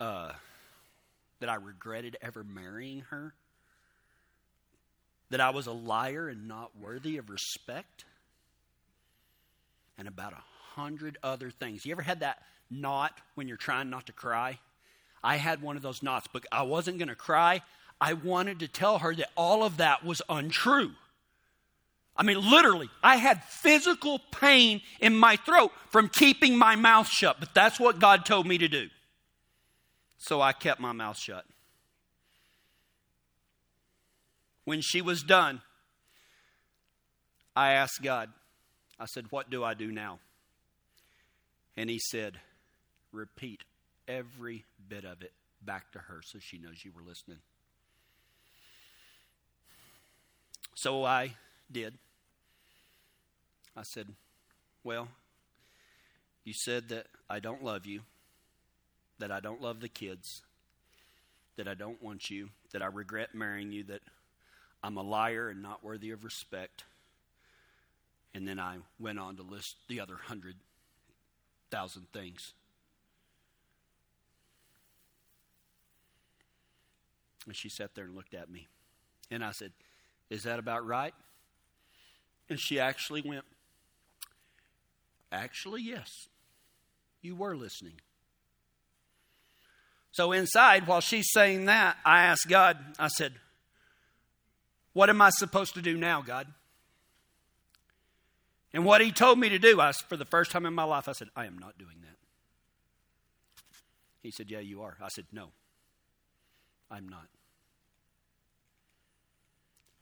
uh, 0.00 0.32
that 1.38 1.48
I 1.48 1.54
regretted 1.54 2.16
ever 2.20 2.42
marrying 2.42 3.02
her, 3.10 3.32
that 5.30 5.40
I 5.40 5.50
was 5.50 5.68
a 5.68 5.72
liar 5.72 6.28
and 6.28 6.48
not 6.48 6.76
worthy 6.76 7.16
of 7.18 7.30
respect, 7.30 8.04
and 9.96 10.08
about 10.08 10.32
a 10.32 10.42
hundred 10.74 11.18
other 11.22 11.52
things. 11.52 11.86
You 11.86 11.92
ever 11.92 12.02
had 12.02 12.20
that 12.20 12.42
knot 12.68 13.12
when 13.36 13.46
you're 13.46 13.56
trying 13.56 13.88
not 13.88 14.06
to 14.06 14.12
cry? 14.12 14.58
I 15.22 15.36
had 15.36 15.62
one 15.62 15.76
of 15.76 15.82
those 15.82 16.02
knots, 16.02 16.26
but 16.32 16.44
I 16.50 16.62
wasn't 16.62 16.98
going 16.98 17.08
to 17.08 17.14
cry. 17.14 17.62
I 18.00 18.14
wanted 18.14 18.58
to 18.60 18.68
tell 18.68 18.98
her 18.98 19.14
that 19.14 19.30
all 19.36 19.62
of 19.62 19.76
that 19.76 20.04
was 20.04 20.22
untrue. 20.28 20.90
I 22.18 22.22
mean, 22.22 22.50
literally, 22.50 22.88
I 23.02 23.16
had 23.16 23.44
physical 23.44 24.20
pain 24.30 24.80
in 25.00 25.14
my 25.16 25.36
throat 25.36 25.70
from 25.90 26.08
keeping 26.08 26.56
my 26.56 26.74
mouth 26.74 27.08
shut, 27.08 27.36
but 27.38 27.52
that's 27.54 27.78
what 27.78 27.98
God 27.98 28.24
told 28.24 28.46
me 28.46 28.56
to 28.58 28.68
do. 28.68 28.88
So 30.16 30.40
I 30.40 30.52
kept 30.52 30.80
my 30.80 30.92
mouth 30.92 31.18
shut. 31.18 31.44
When 34.64 34.80
she 34.80 35.02
was 35.02 35.22
done, 35.22 35.60
I 37.54 37.72
asked 37.72 38.02
God, 38.02 38.30
I 38.98 39.04
said, 39.06 39.26
What 39.30 39.50
do 39.50 39.62
I 39.62 39.74
do 39.74 39.92
now? 39.92 40.18
And 41.76 41.90
he 41.90 41.98
said, 41.98 42.38
Repeat 43.12 43.62
every 44.08 44.64
bit 44.88 45.04
of 45.04 45.22
it 45.22 45.32
back 45.62 45.92
to 45.92 45.98
her 45.98 46.20
so 46.22 46.38
she 46.40 46.58
knows 46.58 46.84
you 46.84 46.92
were 46.94 47.02
listening. 47.02 47.38
So 50.74 51.04
I 51.04 51.34
did. 51.70 51.94
I 53.76 53.82
said, 53.82 54.08
Well, 54.82 55.08
you 56.44 56.52
said 56.52 56.88
that 56.88 57.06
I 57.28 57.40
don't 57.40 57.62
love 57.62 57.86
you, 57.86 58.00
that 59.18 59.30
I 59.30 59.40
don't 59.40 59.60
love 59.60 59.80
the 59.80 59.88
kids, 59.88 60.42
that 61.56 61.68
I 61.68 61.74
don't 61.74 62.02
want 62.02 62.30
you, 62.30 62.50
that 62.72 62.82
I 62.82 62.86
regret 62.86 63.34
marrying 63.34 63.72
you, 63.72 63.84
that 63.84 64.00
I'm 64.82 64.96
a 64.96 65.02
liar 65.02 65.48
and 65.48 65.62
not 65.62 65.84
worthy 65.84 66.10
of 66.10 66.24
respect. 66.24 66.84
And 68.34 68.46
then 68.46 68.60
I 68.60 68.76
went 68.98 69.18
on 69.18 69.36
to 69.36 69.42
list 69.42 69.76
the 69.88 70.00
other 70.00 70.16
hundred 70.16 70.56
thousand 71.70 72.06
things. 72.12 72.52
And 77.46 77.54
she 77.54 77.68
sat 77.68 77.94
there 77.94 78.04
and 78.04 78.14
looked 78.14 78.34
at 78.34 78.50
me. 78.50 78.66
And 79.30 79.44
I 79.44 79.52
said, 79.52 79.72
Is 80.30 80.44
that 80.44 80.58
about 80.58 80.86
right? 80.86 81.14
And 82.48 82.60
she 82.60 82.78
actually 82.78 83.22
went, 83.22 83.44
Actually, 85.32 85.82
yes. 85.82 86.28
You 87.22 87.34
were 87.34 87.56
listening. 87.56 88.00
So 90.12 90.32
inside, 90.32 90.86
while 90.86 91.00
she's 91.00 91.30
saying 91.30 91.66
that, 91.66 91.98
I 92.04 92.22
asked 92.22 92.48
God, 92.48 92.78
I 92.98 93.08
said, 93.08 93.34
What 94.92 95.10
am 95.10 95.20
I 95.20 95.30
supposed 95.30 95.74
to 95.74 95.82
do 95.82 95.96
now, 95.96 96.22
God? 96.22 96.46
And 98.72 98.84
what 98.84 99.00
he 99.00 99.12
told 99.12 99.38
me 99.38 99.48
to 99.48 99.58
do, 99.58 99.80
I, 99.80 99.92
for 99.92 100.16
the 100.16 100.24
first 100.24 100.50
time 100.50 100.66
in 100.66 100.74
my 100.74 100.84
life, 100.84 101.08
I 101.08 101.12
said, 101.12 101.28
I 101.36 101.46
am 101.46 101.58
not 101.58 101.78
doing 101.78 101.96
that. 102.02 102.16
He 104.22 104.30
said, 104.30 104.50
Yeah, 104.50 104.60
you 104.60 104.82
are. 104.82 104.96
I 105.02 105.08
said, 105.08 105.26
No, 105.32 105.48
I'm 106.90 107.08
not. 107.08 107.28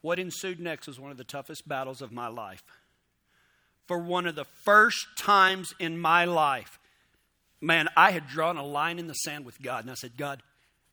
What 0.01 0.19
ensued 0.19 0.61
next 0.61 0.87
was 0.87 1.01
one 1.01 1.11
of 1.11 1.17
the 1.17 1.25
toughest 1.25 1.67
battles 1.67 2.03
of 2.03 2.13
my 2.13 2.29
life. 2.29 2.63
For 3.87 3.99
one 3.99 4.27
of 4.27 4.35
the 4.35 4.45
first 4.45 5.07
times 5.19 5.75
in 5.79 5.99
my 5.99 6.25
life, 6.25 6.79
man, 7.61 7.89
I 7.97 8.13
had 8.13 8.29
drawn 8.29 8.57
a 8.57 8.65
line 8.65 8.99
in 8.99 9.07
the 9.07 9.15
sand 9.15 9.45
with 9.45 9.61
God, 9.61 9.85
and 9.85 9.91
I 9.91 9.95
said, 9.95 10.17
God, 10.17 10.43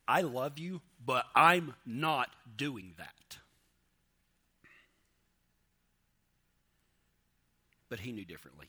I 0.06 0.20
love 0.20 0.58
you, 0.58 0.82
but 1.04 1.24
I'm 1.34 1.74
not 1.86 2.28
doing 2.56 2.94
that. 2.98 3.12
but 7.92 8.00
he 8.00 8.10
knew 8.10 8.24
differently. 8.24 8.68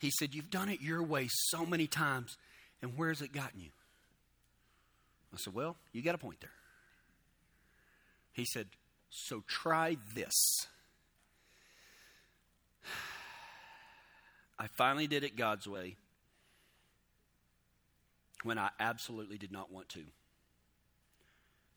He 0.00 0.10
said, 0.10 0.34
You've 0.34 0.50
done 0.50 0.68
it 0.68 0.80
your 0.80 1.04
way 1.04 1.28
so 1.30 1.64
many 1.64 1.86
times, 1.86 2.36
and 2.82 2.94
where's 2.96 3.22
it 3.22 3.32
gotten 3.32 3.60
you? 3.60 3.70
I 5.32 5.36
said, 5.36 5.54
Well, 5.54 5.76
you 5.92 6.02
got 6.02 6.16
a 6.16 6.18
point 6.18 6.40
there. 6.40 6.50
He 8.32 8.44
said, 8.44 8.66
So 9.08 9.44
try 9.46 9.98
this. 10.16 10.34
I 14.58 14.66
finally 14.66 15.06
did 15.06 15.24
it 15.24 15.36
God's 15.36 15.66
way 15.66 15.96
when 18.42 18.58
I 18.58 18.70
absolutely 18.78 19.38
did 19.38 19.52
not 19.52 19.72
want 19.72 19.88
to 19.90 20.02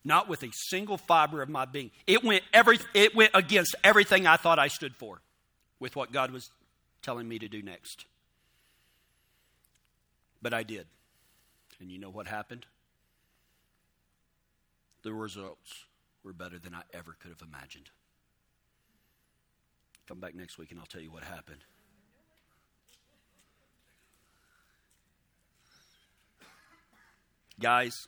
not 0.06 0.30
with 0.30 0.44
a 0.44 0.52
single 0.54 0.98
fiber 0.98 1.41
of 1.41 1.50
my 1.50 1.65
being. 1.65 1.89
It 2.06 2.24
went, 2.24 2.44
every, 2.54 2.80
it 2.94 3.15
went 3.15 3.32
against 3.34 3.76
everything 3.84 4.28
I 4.28 4.38
thought 4.38 4.60
I 4.60 4.68
stood 4.68 4.96
for 4.96 5.20
with 5.80 5.96
what 5.96 6.12
God 6.13 6.32
was 6.32 6.52
telling 7.02 7.28
me 7.28 7.39
to 7.39 7.48
do 7.48 7.62
next. 7.62 8.06
But 10.41 10.54
I 10.54 10.62
did. 10.62 10.86
And 11.82 11.91
you 11.91 11.98
know 11.98 12.12
what 12.12 12.28
happened? 12.28 12.68
The 15.02 15.12
results 15.12 15.86
were 16.24 16.34
better 16.34 16.60
than 16.60 16.76
I 16.76 16.84
ever 16.94 17.18
could 17.20 17.32
have 17.32 17.41
imagined. 17.41 17.89
Come 20.08 20.20
back 20.20 20.36
next 20.36 20.58
week 20.58 20.72
and 20.72 20.80
I'll 20.80 20.86
tell 20.86 21.02
you 21.02 21.12
what 21.12 21.24
happened. 21.24 21.63
Guys, 27.60 28.08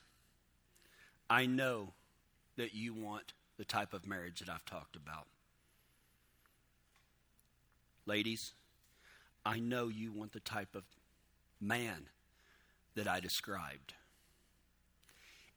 I 1.30 1.46
know 1.46 1.94
that 2.58 2.74
you 2.76 2.94
want 2.94 3.34
the 3.58 3.66
type 3.66 3.94
of 3.94 4.06
marriage 4.06 4.40
that 4.40 4.50
I've 4.50 4.66
talked 4.66 4.96
about. 4.96 5.26
Ladies, 8.06 8.54
I 9.46 9.60
know 9.60 9.88
you 9.88 10.12
want 10.12 10.34
the 10.34 10.40
type 10.40 10.76
of 10.76 10.84
man 11.60 12.08
that 12.96 13.08
I 13.08 13.20
described. 13.20 13.94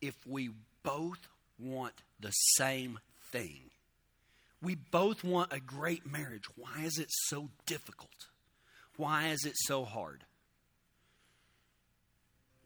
If 0.00 0.14
we 0.26 0.50
both 0.82 1.28
want 1.58 1.94
the 2.18 2.30
same 2.30 3.00
thing, 3.30 3.70
we 4.62 4.74
both 4.74 5.24
want 5.24 5.52
a 5.52 5.60
great 5.60 6.10
marriage, 6.10 6.44
why 6.56 6.82
is 6.84 6.98
it 6.98 7.08
so 7.10 7.48
difficult? 7.66 8.28
Why 8.96 9.28
is 9.28 9.44
it 9.44 9.54
so 9.56 9.84
hard? 9.84 10.24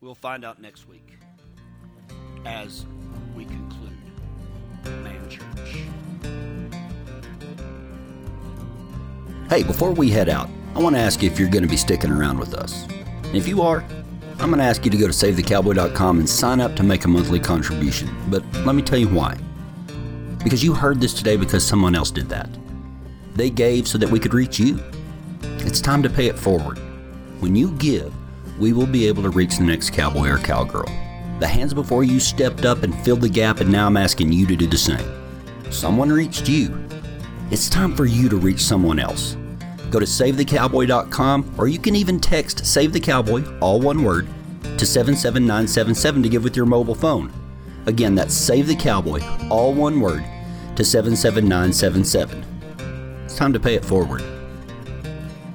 We'll 0.01 0.15
find 0.15 0.45
out 0.45 0.61
next 0.61 0.89
week 0.89 1.17
as 2.45 2.85
we 3.37 3.45
conclude 3.45 3.93
Man 4.85 5.29
Church. 5.31 5.85
Hey, 9.49 9.63
before 9.63 9.93
we 9.93 10.11
head 10.11 10.29
out, 10.29 10.49
I 10.75 10.81
want 10.81 10.97
to 10.97 11.01
ask 11.01 11.23
you 11.23 11.31
if 11.31 11.39
you're 11.39 11.49
going 11.49 11.63
to 11.63 11.69
be 11.69 11.77
sticking 11.77 12.11
around 12.11 12.39
with 12.39 12.55
us. 12.55 12.87
If 13.33 13.47
you 13.47 13.63
are, 13.63 13.85
I'm 14.41 14.51
going 14.51 14.59
to 14.59 14.65
ask 14.65 14.85
you 14.85 14.91
to 14.91 14.97
go 14.97 15.07
to 15.07 15.13
SaveTheCowboy.com 15.13 16.19
and 16.19 16.29
sign 16.29 16.61
up 16.61 16.75
to 16.77 16.83
make 16.83 17.05
a 17.05 17.09
monthly 17.09 17.39
contribution. 17.39 18.15
But 18.29 18.43
let 18.67 18.75
me 18.75 18.83
tell 18.83 18.99
you 18.99 19.09
why. 19.09 19.39
Because 20.45 20.63
you 20.63 20.75
heard 20.75 21.01
this 21.01 21.15
today 21.15 21.37
because 21.37 21.67
someone 21.67 21.95
else 21.95 22.11
did 22.11 22.29
that. 22.29 22.49
They 23.35 23.51
gave 23.51 23.89
so 23.89 23.99
that 23.99 24.11
we 24.11 24.21
could 24.21 24.35
reach 24.35 24.61
you. 24.61 24.79
It's 25.43 25.81
time 25.81 26.03
to 26.03 26.11
pay 26.11 26.27
it 26.27 26.39
forward. 26.39 26.79
When 27.41 27.57
you 27.57 27.73
give, 27.73 28.13
we 28.61 28.73
will 28.73 28.87
be 28.87 29.09
able 29.09 29.23
to 29.23 29.31
reach 29.31 29.57
the 29.57 29.65
next 29.65 29.91
cowboy 29.91 30.29
or 30.29 30.39
cowgirl. 30.39 30.91
The 31.41 31.47
hands 31.49 31.75
before 31.75 32.05
you 32.05 32.21
stepped 32.21 32.65
up 32.65 32.85
and 32.85 32.95
filled 33.01 33.23
the 33.23 33.29
gap, 33.29 33.61
and 33.61 33.73
now 33.73 33.87
I'm 33.87 33.97
asking 33.97 34.33
you 34.33 34.47
to 34.47 34.55
do 34.55 34.67
the 34.67 34.79
same. 34.79 35.05
Someone 35.73 36.13
reached 36.13 36.49
you. 36.49 36.79
It's 37.51 37.69
time 37.69 37.97
for 37.97 38.05
you 38.05 38.29
to 38.29 38.37
reach 38.37 38.61
someone 38.61 38.99
else. 38.99 39.37
Go 39.91 39.99
to 39.99 40.07
SaveTheCowboy.com 40.07 41.55
or 41.59 41.69
you 41.69 41.79
can 41.79 41.97
even 41.97 42.21
text 42.21 42.67
Save 42.67 42.93
the 42.93 43.01
Cowboy, 43.01 43.45
all 43.61 43.81
one 43.81 44.03
word, 44.03 44.27
to 44.79 44.87
77977 44.87 46.23
to 46.23 46.29
give 46.29 46.45
with 46.45 46.57
your 46.57 46.67
mobile 46.67 46.95
phone. 46.95 47.33
Again, 47.87 48.15
that's 48.15 48.35
Save 48.35 48.67
the 48.67 48.77
Cowboy, 48.77 49.21
all 49.51 49.73
one 49.73 50.01
word, 50.01 50.25
to 50.77 50.85
77977. 50.85 52.45
It's 53.25 53.37
time 53.37 53.53
to 53.53 53.61
pay 53.61 53.75
it 53.75 53.85
forward. 53.85 54.23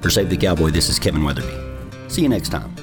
For 0.00 0.10
Save 0.10 0.30
the 0.30 0.36
Cowboy, 0.36 0.70
this 0.70 0.88
is 0.88 0.98
Kevin 0.98 1.22
Weatherby. 1.22 1.54
See 2.08 2.22
you 2.22 2.28
next 2.28 2.48
time. 2.48 2.79